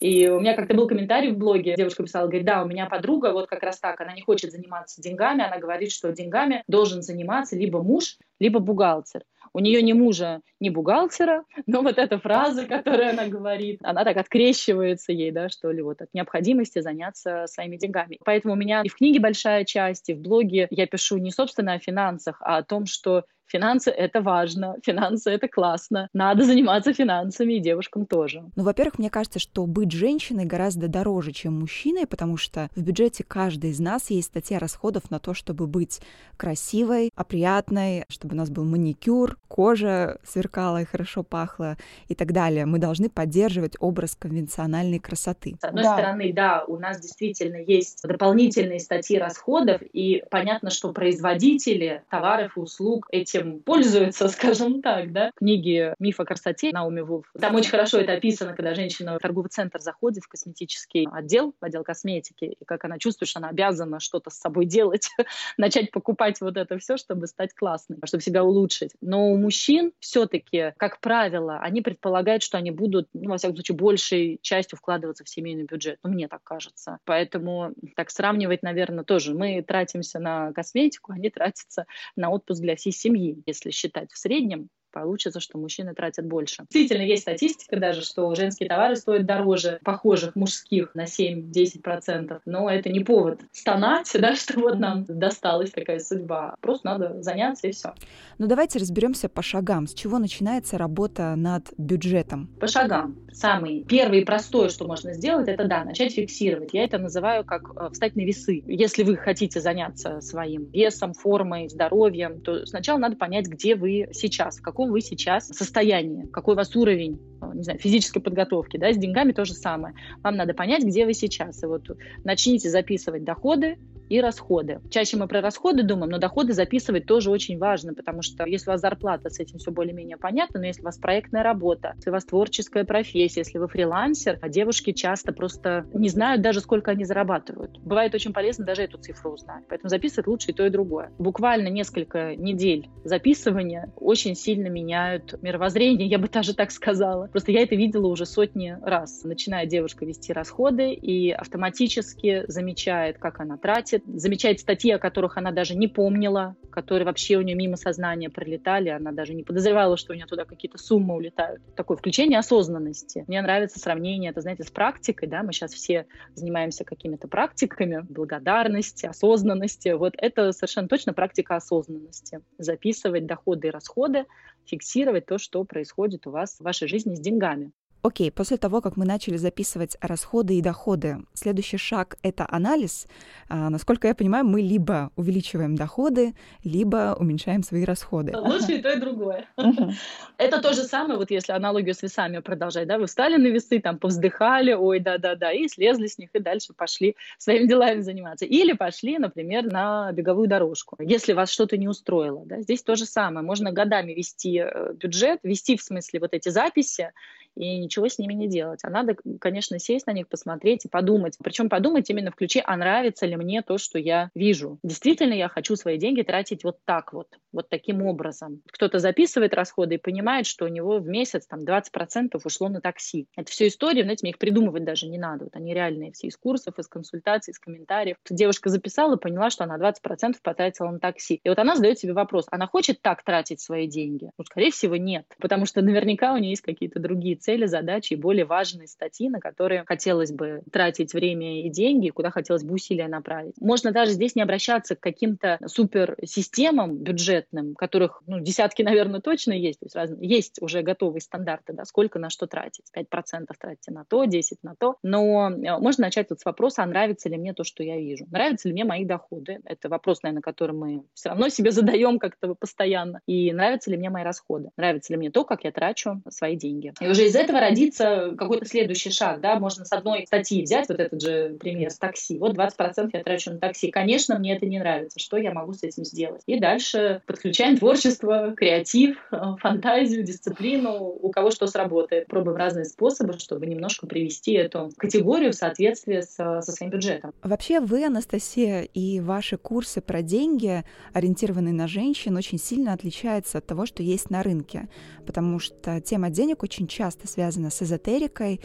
И 0.00 0.28
у 0.28 0.40
меня 0.40 0.54
как-то 0.54 0.74
был 0.74 0.86
комментарий 0.86 1.32
в 1.32 1.38
блоге, 1.38 1.74
девушка 1.76 2.02
писала, 2.02 2.26
говорит, 2.26 2.44
да, 2.44 2.62
у 2.62 2.66
меня 2.66 2.86
подруга 2.86 3.32
вот 3.32 3.48
как 3.48 3.62
раз 3.62 3.78
так, 3.78 4.00
она 4.00 4.14
не 4.14 4.20
хочет 4.20 4.52
заниматься 4.52 5.00
деньгами, 5.00 5.44
она 5.44 5.58
говорит, 5.58 5.90
что 5.90 6.12
деньгами 6.12 6.62
должен 6.68 7.02
заниматься 7.02 7.56
либо 7.56 7.82
муж, 7.82 8.18
либо 8.38 8.60
бухгалтер. 8.60 9.22
У 9.54 9.58
нее 9.58 9.80
ни 9.80 9.94
мужа, 9.94 10.42
ни 10.60 10.68
бухгалтера, 10.68 11.44
но 11.66 11.80
вот 11.80 11.96
эта 11.96 12.18
фраза, 12.18 12.66
которую 12.66 13.08
она 13.08 13.26
говорит, 13.26 13.80
она 13.82 14.04
так 14.04 14.18
открещивается 14.18 15.12
ей, 15.12 15.30
да, 15.30 15.48
что 15.48 15.70
ли, 15.70 15.80
вот 15.80 16.02
от 16.02 16.12
необходимости 16.12 16.80
заняться 16.80 17.46
своими 17.46 17.76
деньгами. 17.76 18.18
Поэтому 18.22 18.52
у 18.52 18.56
меня 18.56 18.82
и 18.82 18.88
в 18.88 18.96
книге 18.96 19.20
большая 19.20 19.64
часть, 19.64 20.10
и 20.10 20.14
в 20.14 20.20
блоге 20.20 20.66
я 20.70 20.86
пишу 20.86 21.16
не 21.16 21.30
собственно 21.30 21.72
о 21.72 21.78
финансах, 21.78 22.36
а 22.42 22.58
о 22.58 22.62
том, 22.62 22.84
что 22.84 23.24
Финансы— 23.46 23.90
это 23.92 24.20
важно, 24.20 24.76
финансы— 24.84 25.30
это 25.32 25.48
классно. 25.48 26.08
Надо 26.12 26.44
заниматься 26.44 26.92
финансами 26.92 27.54
и 27.54 27.60
девушкам 27.60 28.06
тоже. 28.06 28.44
Ну, 28.56 28.64
во-первых, 28.64 28.98
мне 28.98 29.10
кажется, 29.10 29.38
что 29.38 29.66
быть 29.66 29.92
женщиной 29.92 30.44
гораздо 30.44 30.88
дороже, 30.88 31.32
чем 31.32 31.60
мужчиной, 31.60 32.06
потому 32.06 32.36
что 32.36 32.68
в 32.74 32.82
бюджете 32.82 33.24
каждой 33.24 33.70
из 33.70 33.80
нас 33.80 34.10
есть 34.10 34.28
статья 34.28 34.58
расходов 34.58 35.10
на 35.10 35.20
то, 35.20 35.34
чтобы 35.34 35.66
быть 35.66 36.00
красивой, 36.36 37.10
опрятной, 37.14 38.04
чтобы 38.08 38.34
у 38.34 38.36
нас 38.36 38.50
был 38.50 38.64
маникюр, 38.64 39.38
кожа 39.48 40.18
сверкала 40.24 40.82
и 40.82 40.84
хорошо 40.84 41.22
пахла 41.22 41.76
и 42.08 42.14
так 42.14 42.32
далее. 42.32 42.66
Мы 42.66 42.78
должны 42.78 43.08
поддерживать 43.08 43.76
образ 43.80 44.16
конвенциональной 44.16 44.98
красоты. 44.98 45.56
С 45.60 45.64
одной 45.64 45.84
да. 45.84 45.92
стороны, 45.94 46.32
да, 46.32 46.64
у 46.66 46.78
нас 46.78 47.00
действительно 47.00 47.56
есть 47.56 48.02
дополнительные 48.02 48.80
статьи 48.80 49.18
расходов, 49.18 49.80
и 49.92 50.24
понятно, 50.30 50.70
что 50.70 50.92
производители 50.92 52.02
товаров 52.10 52.56
и 52.56 52.60
услуг 52.60 53.06
эти 53.10 53.35
этим 53.36 53.60
пользуются, 53.62 54.28
скажем 54.28 54.82
так, 54.82 55.12
да. 55.12 55.30
Книги 55.36 55.94
«Миф 55.98 56.20
о 56.20 56.24
красоте» 56.24 56.70
Науми 56.72 57.00
Вулф. 57.00 57.26
Там 57.38 57.54
очень 57.54 57.70
хорошо 57.70 57.98
это 57.98 58.12
описано, 58.12 58.54
когда 58.54 58.74
женщина 58.74 59.16
в 59.16 59.18
торговый 59.18 59.48
центр 59.50 59.80
заходит 59.80 60.24
в 60.24 60.28
косметический 60.28 61.06
отдел, 61.10 61.54
в 61.60 61.64
отдел 61.64 61.84
косметики, 61.84 62.44
и 62.44 62.64
как 62.64 62.84
она 62.84 62.98
чувствует, 62.98 63.28
что 63.28 63.40
она 63.40 63.48
обязана 63.48 64.00
что-то 64.00 64.30
с 64.30 64.38
собой 64.38 64.66
делать, 64.66 65.08
начать 65.56 65.90
покупать 65.90 66.40
вот 66.40 66.56
это 66.56 66.78
все, 66.78 66.96
чтобы 66.96 67.26
стать 67.26 67.54
классной, 67.54 67.98
чтобы 68.04 68.22
себя 68.22 68.44
улучшить. 68.44 68.92
Но 69.00 69.30
у 69.30 69.36
мужчин 69.36 69.92
все-таки, 70.00 70.72
как 70.76 71.00
правило, 71.00 71.58
они 71.58 71.82
предполагают, 71.82 72.42
что 72.42 72.58
они 72.58 72.70
будут, 72.70 73.08
ну, 73.12 73.30
во 73.30 73.36
всяком 73.38 73.56
случае, 73.56 73.76
большей 73.76 74.38
частью 74.42 74.78
вкладываться 74.78 75.24
в 75.24 75.28
семейный 75.28 75.64
бюджет. 75.64 75.98
Ну, 76.02 76.10
мне 76.10 76.28
так 76.28 76.42
кажется. 76.42 76.98
Поэтому 77.04 77.72
так 77.94 78.10
сравнивать, 78.10 78.62
наверное, 78.62 79.04
тоже. 79.04 79.34
Мы 79.34 79.62
тратимся 79.62 80.18
на 80.18 80.52
косметику, 80.52 81.12
они 81.12 81.30
тратятся 81.30 81.86
на 82.14 82.30
отпуск 82.30 82.60
для 82.60 82.76
всей 82.76 82.92
семьи, 82.92 83.25
если 83.46 83.70
считать 83.70 84.12
в 84.12 84.18
среднем 84.18 84.68
получится, 84.96 85.40
что 85.40 85.58
мужчины 85.58 85.92
тратят 85.92 86.26
больше. 86.26 86.62
Действительно, 86.62 87.02
есть 87.02 87.22
статистика 87.22 87.78
даже, 87.78 88.00
что 88.00 88.34
женские 88.34 88.66
товары 88.66 88.96
стоят 88.96 89.26
дороже 89.26 89.78
похожих 89.84 90.34
мужских 90.34 90.94
на 90.94 91.04
7-10%, 91.04 92.40
но 92.46 92.70
это 92.70 92.88
не 92.88 93.00
повод 93.00 93.40
стонать, 93.52 94.10
да, 94.18 94.34
что 94.34 94.58
вот 94.58 94.78
нам 94.78 95.04
досталась 95.04 95.70
такая 95.70 95.98
судьба. 95.98 96.54
Просто 96.62 96.86
надо 96.86 97.22
заняться 97.22 97.66
и 97.66 97.72
все. 97.72 97.92
Ну 98.38 98.46
давайте 98.46 98.78
разберемся 98.78 99.28
по 99.28 99.42
шагам. 99.42 99.86
С 99.86 99.92
чего 99.92 100.18
начинается 100.18 100.78
работа 100.78 101.34
над 101.36 101.66
бюджетом? 101.76 102.48
По 102.58 102.66
шагам. 102.66 103.16
Самый 103.32 103.84
первый 103.84 104.22
и 104.22 104.24
простой, 104.24 104.70
что 104.70 104.86
можно 104.86 105.12
сделать, 105.12 105.46
это 105.48 105.66
да, 105.66 105.84
начать 105.84 106.14
фиксировать. 106.14 106.70
Я 106.72 106.84
это 106.84 106.96
называю 106.96 107.44
как 107.44 107.70
э, 107.76 107.90
встать 107.92 108.16
на 108.16 108.22
весы. 108.22 108.62
Если 108.66 109.02
вы 109.02 109.16
хотите 109.16 109.60
заняться 109.60 110.22
своим 110.22 110.70
весом, 110.70 111.12
формой, 111.12 111.68
здоровьем, 111.68 112.40
то 112.40 112.64
сначала 112.64 112.96
надо 112.96 113.16
понять, 113.16 113.46
где 113.46 113.74
вы 113.74 114.08
сейчас, 114.12 114.56
в 114.56 114.62
каком 114.62 114.85
вы 114.90 115.00
сейчас 115.00 115.48
состоянии, 115.48 116.26
какой 116.26 116.54
у 116.54 116.56
вас 116.56 116.74
уровень 116.76 117.20
э, 117.40 117.50
не 117.54 117.62
знаю, 117.62 117.78
физической 117.78 118.20
подготовки, 118.20 118.76
да, 118.76 118.92
с 118.92 118.96
деньгами 118.96 119.32
то 119.32 119.44
же 119.44 119.54
самое. 119.54 119.94
Вам 120.22 120.36
надо 120.36 120.54
понять, 120.54 120.84
где 120.84 121.04
вы 121.04 121.14
сейчас. 121.14 121.62
И 121.62 121.66
вот 121.66 121.90
начните 122.24 122.70
записывать 122.70 123.24
доходы, 123.24 123.78
и 124.08 124.20
расходы. 124.20 124.80
Чаще 124.90 125.16
мы 125.16 125.28
про 125.28 125.40
расходы 125.40 125.82
думаем, 125.82 126.10
но 126.10 126.18
доходы 126.18 126.52
записывать 126.52 127.06
тоже 127.06 127.30
очень 127.30 127.58
важно, 127.58 127.94
потому 127.94 128.22
что 128.22 128.44
если 128.44 128.70
у 128.70 128.72
вас 128.72 128.80
зарплата, 128.80 129.30
с 129.30 129.40
этим 129.40 129.58
все 129.58 129.70
более-менее 129.70 130.16
понятно, 130.16 130.60
но 130.60 130.66
если 130.66 130.82
у 130.82 130.84
вас 130.84 130.98
проектная 130.98 131.42
работа, 131.42 131.92
если 131.96 132.10
у 132.10 132.12
вас 132.12 132.24
творческая 132.24 132.84
профессия, 132.84 133.40
если 133.40 133.58
вы 133.58 133.68
фрилансер, 133.68 134.38
а 134.40 134.48
девушки 134.48 134.92
часто 134.92 135.32
просто 135.32 135.86
не 135.92 136.08
знают 136.08 136.42
даже, 136.42 136.60
сколько 136.60 136.90
они 136.90 137.04
зарабатывают. 137.04 137.78
Бывает 137.80 138.14
очень 138.14 138.32
полезно 138.32 138.64
даже 138.64 138.82
эту 138.82 138.98
цифру 138.98 139.32
узнать. 139.32 139.64
Поэтому 139.68 139.88
записывать 139.88 140.26
лучше 140.26 140.50
и 140.50 140.54
то, 140.54 140.66
и 140.66 140.70
другое. 140.70 141.10
Буквально 141.18 141.68
несколько 141.68 142.36
недель 142.36 142.88
записывания 143.04 143.92
очень 143.96 144.34
сильно 144.34 144.68
меняют 144.68 145.40
мировоззрение, 145.42 146.08
я 146.08 146.18
бы 146.18 146.28
даже 146.28 146.54
так 146.54 146.70
сказала. 146.70 147.28
Просто 147.28 147.52
я 147.52 147.62
это 147.62 147.74
видела 147.74 148.06
уже 148.06 148.26
сотни 148.26 148.76
раз. 148.82 149.24
Начинает 149.24 149.68
девушка 149.68 150.04
вести 150.04 150.32
расходы 150.32 150.92
и 150.92 151.30
автоматически 151.30 152.44
замечает, 152.48 153.18
как 153.18 153.40
она 153.40 153.56
тратит, 153.56 153.95
читает, 153.96 154.20
замечает 154.20 154.60
статьи, 154.60 154.90
о 154.90 154.98
которых 154.98 155.36
она 155.36 155.52
даже 155.52 155.74
не 155.74 155.88
помнила, 155.88 156.56
которые 156.70 157.06
вообще 157.06 157.36
у 157.36 157.42
нее 157.42 157.56
мимо 157.56 157.76
сознания 157.76 158.30
пролетали, 158.30 158.88
она 158.88 159.12
даже 159.12 159.34
не 159.34 159.42
подозревала, 159.42 159.96
что 159.96 160.12
у 160.12 160.16
нее 160.16 160.26
туда 160.26 160.44
какие-то 160.44 160.78
суммы 160.78 161.14
улетают. 161.14 161.62
Такое 161.74 161.96
включение 161.96 162.38
осознанности. 162.38 163.24
Мне 163.26 163.42
нравится 163.42 163.78
сравнение, 163.78 164.30
это, 164.30 164.40
знаете, 164.40 164.64
с 164.64 164.70
практикой, 164.70 165.28
да, 165.28 165.42
мы 165.42 165.52
сейчас 165.52 165.72
все 165.72 166.06
занимаемся 166.34 166.84
какими-то 166.84 167.28
практиками 167.28 168.04
благодарности, 168.08 169.06
осознанности. 169.06 169.90
Вот 169.90 170.14
это 170.18 170.52
совершенно 170.52 170.88
точно 170.88 171.12
практика 171.12 171.56
осознанности. 171.56 172.40
Записывать 172.58 173.26
доходы 173.26 173.68
и 173.68 173.70
расходы, 173.70 174.26
фиксировать 174.66 175.26
то, 175.26 175.38
что 175.38 175.64
происходит 175.64 176.26
у 176.26 176.30
вас 176.30 176.56
в 176.58 176.64
вашей 176.64 176.88
жизни 176.88 177.14
с 177.14 177.20
деньгами. 177.20 177.72
Окей, 178.06 178.30
после 178.30 178.56
того, 178.56 178.80
как 178.80 178.96
мы 178.96 179.04
начали 179.04 179.36
записывать 179.36 179.96
расходы 180.00 180.54
и 180.54 180.62
доходы, 180.62 181.24
следующий 181.34 181.76
шаг— 181.76 182.18
это 182.22 182.46
анализ. 182.48 183.08
А, 183.48 183.68
насколько 183.68 184.06
я 184.06 184.14
понимаю, 184.14 184.44
мы 184.44 184.60
либо 184.60 185.10
увеличиваем 185.16 185.74
доходы, 185.74 186.34
либо 186.62 187.16
уменьшаем 187.18 187.64
свои 187.64 187.84
расходы. 187.84 188.32
Лучше 188.36 188.74
и 188.74 188.80
то, 188.80 188.92
и 188.92 189.00
другое. 189.00 189.46
Это 190.38 190.62
то 190.62 190.72
же 190.72 190.84
самое, 190.84 191.18
вот 191.18 191.32
если 191.32 191.50
аналогию 191.50 191.94
с 191.94 192.02
весами 192.02 192.38
продолжать, 192.38 192.86
да, 192.86 192.98
вы 192.98 193.06
встали 193.06 193.38
на 193.38 193.48
весы, 193.48 193.80
там, 193.80 193.98
повздыхали, 193.98 194.72
ой, 194.72 195.00
да-да-да, 195.00 195.50
и 195.50 195.66
слезли 195.66 196.06
с 196.06 196.16
них, 196.16 196.30
и 196.32 196.38
дальше 196.38 196.74
пошли 196.74 197.16
своими 197.38 197.66
делами 197.68 198.02
заниматься. 198.02 198.44
Или 198.44 198.74
пошли, 198.74 199.18
например, 199.18 199.64
на 199.64 200.12
беговую 200.12 200.46
дорожку. 200.46 200.96
Если 201.00 201.32
вас 201.32 201.50
что-то 201.50 201.76
не 201.76 201.88
устроило, 201.88 202.44
да, 202.46 202.60
здесь 202.60 202.84
то 202.84 202.94
же 202.94 203.04
самое. 203.04 203.44
Можно 203.44 203.72
годами 203.72 204.12
вести 204.12 204.62
э, 204.64 204.92
бюджет, 204.92 205.40
вести, 205.42 205.76
в 205.76 205.82
смысле, 205.82 206.20
вот 206.20 206.34
эти 206.34 206.50
записи, 206.50 207.10
и 207.56 207.78
ничего 207.78 208.08
с 208.08 208.18
ними 208.18 208.34
не 208.34 208.48
делать. 208.48 208.80
А 208.82 208.90
надо, 208.90 209.16
конечно, 209.40 209.78
сесть 209.78 210.06
на 210.06 210.12
них, 210.12 210.28
посмотреть 210.28 210.84
и 210.84 210.88
подумать. 210.88 211.36
Причем 211.42 211.68
подумать 211.68 212.08
именно 212.10 212.30
в 212.30 212.36
ключе, 212.36 212.62
а 212.64 212.76
нравится 212.76 213.26
ли 213.26 213.36
мне 213.36 213.62
то, 213.62 213.78
что 213.78 213.98
я 213.98 214.30
вижу. 214.34 214.78
Действительно, 214.82 215.34
я 215.34 215.48
хочу 215.48 215.76
свои 215.76 215.98
деньги 215.98 216.22
тратить 216.22 216.64
вот 216.64 216.78
так 216.84 217.12
вот, 217.12 217.28
вот 217.52 217.68
таким 217.68 218.02
образом. 218.02 218.62
Кто-то 218.70 218.98
записывает 218.98 219.54
расходы 219.54 219.94
и 219.94 219.98
понимает, 219.98 220.46
что 220.46 220.66
у 220.66 220.68
него 220.68 220.98
в 220.98 221.08
месяц 221.08 221.46
там 221.46 221.60
20% 221.60 222.38
ушло 222.44 222.68
на 222.68 222.80
такси. 222.80 223.26
Это 223.36 223.50
все 223.50 223.68
истории, 223.68 224.02
знаете, 224.02 224.20
мне 224.22 224.30
их 224.30 224.38
придумывать 224.38 224.84
даже 224.84 225.08
не 225.08 225.18
надо. 225.18 225.44
Вот 225.44 225.56
они 225.56 225.74
реальные 225.74 226.12
все 226.12 226.28
из 226.28 226.36
курсов, 226.36 226.78
из 226.78 226.86
консультаций, 226.86 227.52
из 227.52 227.58
комментариев. 227.58 228.16
Девушка 228.28 228.68
записала, 228.68 229.16
поняла, 229.16 229.50
что 229.50 229.64
она 229.64 229.78
20% 229.78 230.36
потратила 230.42 230.90
на 230.90 230.98
такси. 230.98 231.40
И 231.42 231.48
вот 231.48 231.58
она 231.58 231.74
задает 231.74 231.98
себе 231.98 232.12
вопрос, 232.12 232.46
она 232.50 232.66
хочет 232.66 233.00
так 233.00 233.22
тратить 233.22 233.60
свои 233.60 233.86
деньги? 233.86 234.30
Ну, 234.36 234.44
скорее 234.44 234.70
всего, 234.70 234.96
нет. 234.96 235.26
Потому 235.38 235.66
что 235.66 235.82
наверняка 235.82 236.34
у 236.34 236.36
нее 236.36 236.50
есть 236.50 236.62
какие-то 236.62 237.00
другие 237.00 237.36
цели, 237.46 237.66
задачи 237.66 238.14
и 238.14 238.16
более 238.16 238.44
важные 238.44 238.88
статьи, 238.88 239.28
на 239.28 239.38
которые 239.38 239.84
хотелось 239.86 240.32
бы 240.32 240.62
тратить 240.72 241.14
время 241.14 241.64
и 241.64 241.70
деньги, 241.70 242.10
куда 242.10 242.30
хотелось 242.30 242.64
бы 242.64 242.74
усилия 242.74 243.06
направить. 243.06 243.54
Можно 243.60 243.92
даже 243.92 244.12
здесь 244.12 244.34
не 244.34 244.42
обращаться 244.42 244.96
к 244.96 245.00
каким-то 245.00 245.58
суперсистемам 245.64 246.96
бюджетным, 246.96 247.76
которых 247.76 248.22
ну, 248.26 248.40
десятки, 248.40 248.82
наверное, 248.82 249.20
точно 249.20 249.52
есть. 249.52 249.78
То 249.78 249.86
есть 249.86 249.94
раз, 249.94 250.10
есть 250.20 250.60
уже 250.60 250.82
готовые 250.82 251.20
стандарты, 251.20 251.72
да, 251.72 251.84
сколько 251.84 252.18
на 252.18 252.30
что 252.30 252.48
тратить. 252.48 252.86
5% 252.96 253.46
тратите 253.58 253.92
на 253.92 254.04
то, 254.04 254.24
10% 254.24 254.58
на 254.62 254.74
то. 254.74 254.96
Но 255.04 255.48
э, 255.50 255.78
можно 255.78 256.02
начать 256.02 256.30
вот 256.30 256.40
с 256.40 256.44
вопроса, 256.44 256.82
а 256.82 256.86
нравится 256.86 257.28
ли 257.28 257.36
мне 257.36 257.54
то, 257.54 257.62
что 257.62 257.84
я 257.84 257.96
вижу. 257.96 258.26
Нравятся 258.28 258.66
ли 258.66 258.74
мне 258.74 258.84
мои 258.84 259.04
доходы? 259.04 259.60
Это 259.64 259.88
вопрос, 259.88 260.24
наверное, 260.24 260.42
который 260.42 260.74
мы 260.74 261.04
все 261.14 261.28
равно 261.28 261.48
себе 261.48 261.70
задаем 261.70 262.18
как-то 262.18 262.56
постоянно. 262.56 263.20
И 263.26 263.52
нравятся 263.52 263.92
ли 263.92 263.96
мне 263.96 264.10
мои 264.10 264.24
расходы? 264.24 264.70
Нравится 264.76 265.12
ли 265.12 265.16
мне 265.16 265.30
то, 265.30 265.44
как 265.44 265.62
я 265.62 265.70
трачу 265.70 266.22
свои 266.28 266.56
деньги? 266.56 266.92
И 267.00 267.06
уже 267.08 267.26
из 267.26 267.35
этого 267.36 267.60
родится 267.60 268.34
какой-то 268.36 268.66
следующий 268.66 269.10
шаг, 269.10 269.40
да, 269.40 269.58
можно 269.58 269.84
с 269.84 269.92
одной 269.92 270.26
статьи 270.26 270.62
взять 270.62 270.88
вот 270.88 271.00
этот 271.00 271.20
же 271.20 271.56
пример 271.60 271.90
с 271.90 271.98
такси. 271.98 272.38
Вот 272.38 272.56
20% 272.56 273.10
я 273.12 273.22
трачу 273.22 273.52
на 273.52 273.58
такси. 273.58 273.90
Конечно, 273.90 274.38
мне 274.38 274.56
это 274.56 274.66
не 274.66 274.78
нравится. 274.78 275.18
Что 275.18 275.36
я 275.36 275.52
могу 275.52 275.72
с 275.72 275.82
этим 275.82 276.04
сделать? 276.04 276.42
И 276.46 276.58
дальше 276.58 277.22
подключаем 277.26 277.76
творчество, 277.76 278.54
креатив, 278.56 279.18
э, 279.32 279.36
фантазию, 279.60 280.24
дисциплину, 280.24 280.96
у 280.98 281.30
кого 281.30 281.50
что 281.50 281.66
сработает. 281.66 282.26
Пробуем 282.26 282.56
разные 282.56 282.84
способы, 282.84 283.38
чтобы 283.38 283.66
немножко 283.66 284.06
привести 284.06 284.52
эту 284.52 284.90
категорию 284.96 285.52
в 285.52 285.54
соответствие 285.54 286.22
с, 286.22 286.34
со 286.36 286.62
своим 286.62 286.92
бюджетом. 286.92 287.32
Вообще 287.42 287.80
вы, 287.80 288.04
Анастасия, 288.04 288.82
и 288.82 289.20
ваши 289.20 289.56
курсы 289.56 290.00
про 290.00 290.22
деньги, 290.22 290.84
ориентированные 291.12 291.74
на 291.74 291.88
женщин, 291.88 292.36
очень 292.36 292.58
сильно 292.58 292.92
отличаются 292.92 293.58
от 293.58 293.66
того, 293.66 293.86
что 293.86 294.02
есть 294.02 294.30
на 294.30 294.42
рынке, 294.42 294.88
потому 295.26 295.58
что 295.58 296.00
тема 296.00 296.30
денег 296.30 296.62
очень 296.62 296.86
часто 296.86 297.25
часто 297.26 297.34
связано 297.34 297.70
с 297.70 297.82
эзотерикой, 297.82 298.60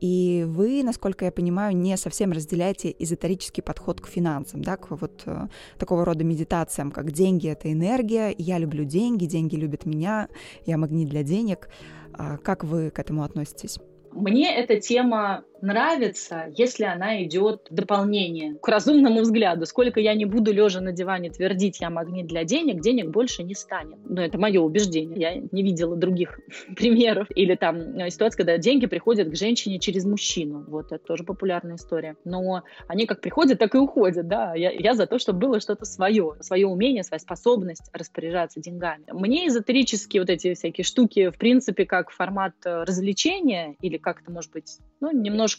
и 0.00 0.44
вы, 0.48 0.82
насколько 0.82 1.26
я 1.26 1.32
понимаю, 1.32 1.76
не 1.76 1.96
совсем 1.96 2.32
разделяете 2.32 2.94
эзотерический 2.98 3.62
подход 3.62 4.00
к 4.00 4.08
финансам, 4.08 4.62
да, 4.62 4.76
к 4.76 4.90
вот 4.90 5.22
э, 5.26 5.48
такого 5.78 6.04
рода 6.04 6.24
медитациям, 6.24 6.90
как 6.90 7.12
деньги— 7.12 7.48
это 7.50 7.70
энергия, 7.70 8.34
я 8.38 8.58
люблю 8.58 8.84
деньги, 8.84 9.26
деньги 9.26 9.56
любят 9.56 9.84
меня, 9.84 10.28
я 10.64 10.78
магнит 10.78 11.08
для 11.10 11.22
денег. 11.22 11.68
А 12.14 12.38
как 12.38 12.64
вы 12.64 12.90
к 12.90 12.98
этому 12.98 13.24
относитесь? 13.24 13.78
Мне 14.12 14.56
эта 14.56 14.80
тема 14.80 15.44
нравится, 15.62 16.46
если 16.56 16.84
она 16.84 17.22
идет 17.24 17.66
в 17.70 17.74
дополнение 17.74 18.54
к 18.54 18.68
разумному 18.68 19.20
взгляду. 19.20 19.66
Сколько 19.66 20.00
я 20.00 20.14
не 20.14 20.24
буду 20.24 20.52
лежа 20.52 20.80
на 20.80 20.92
диване 20.92 21.30
твердить, 21.30 21.80
я 21.80 21.90
магнит 21.90 22.26
для 22.26 22.44
денег, 22.44 22.80
денег 22.80 23.10
больше 23.10 23.42
не 23.42 23.54
станет. 23.54 23.98
Но 24.04 24.22
это 24.22 24.38
мое 24.38 24.60
убеждение. 24.60 25.18
Я 25.18 25.34
не 25.34 25.62
видела 25.62 25.96
других 25.96 26.40
примеров. 26.76 27.28
Или 27.34 27.54
там 27.54 27.76
э, 27.76 28.10
ситуация, 28.10 28.38
когда 28.38 28.58
деньги 28.58 28.86
приходят 28.86 29.28
к 29.28 29.36
женщине 29.36 29.78
через 29.78 30.04
мужчину. 30.04 30.64
Вот 30.66 30.86
это 30.92 31.04
тоже 31.04 31.24
популярная 31.24 31.76
история. 31.76 32.16
Но 32.24 32.62
они 32.88 33.06
как 33.06 33.20
приходят, 33.20 33.58
так 33.58 33.74
и 33.74 33.78
уходят. 33.78 34.26
Да? 34.28 34.54
Я, 34.54 34.70
я 34.70 34.94
за 34.94 35.06
то, 35.06 35.18
чтобы 35.18 35.38
было 35.38 35.60
что-то 35.60 35.84
свое. 35.84 36.36
Свое 36.40 36.66
умение, 36.66 37.04
своя 37.04 37.20
способность 37.20 37.90
распоряжаться 37.92 38.60
деньгами. 38.60 39.04
Мне 39.12 39.48
эзотерические 39.48 40.22
вот 40.22 40.30
эти 40.30 40.54
всякие 40.54 40.84
штуки, 40.84 41.30
в 41.30 41.38
принципе, 41.38 41.84
как 41.86 42.10
формат 42.10 42.54
э, 42.64 42.84
развлечения 42.84 43.76
или 43.80 43.96
как-то, 43.96 44.30
может 44.32 44.52
быть, 44.52 44.78
ну, 45.00 45.10
немножко 45.12 45.49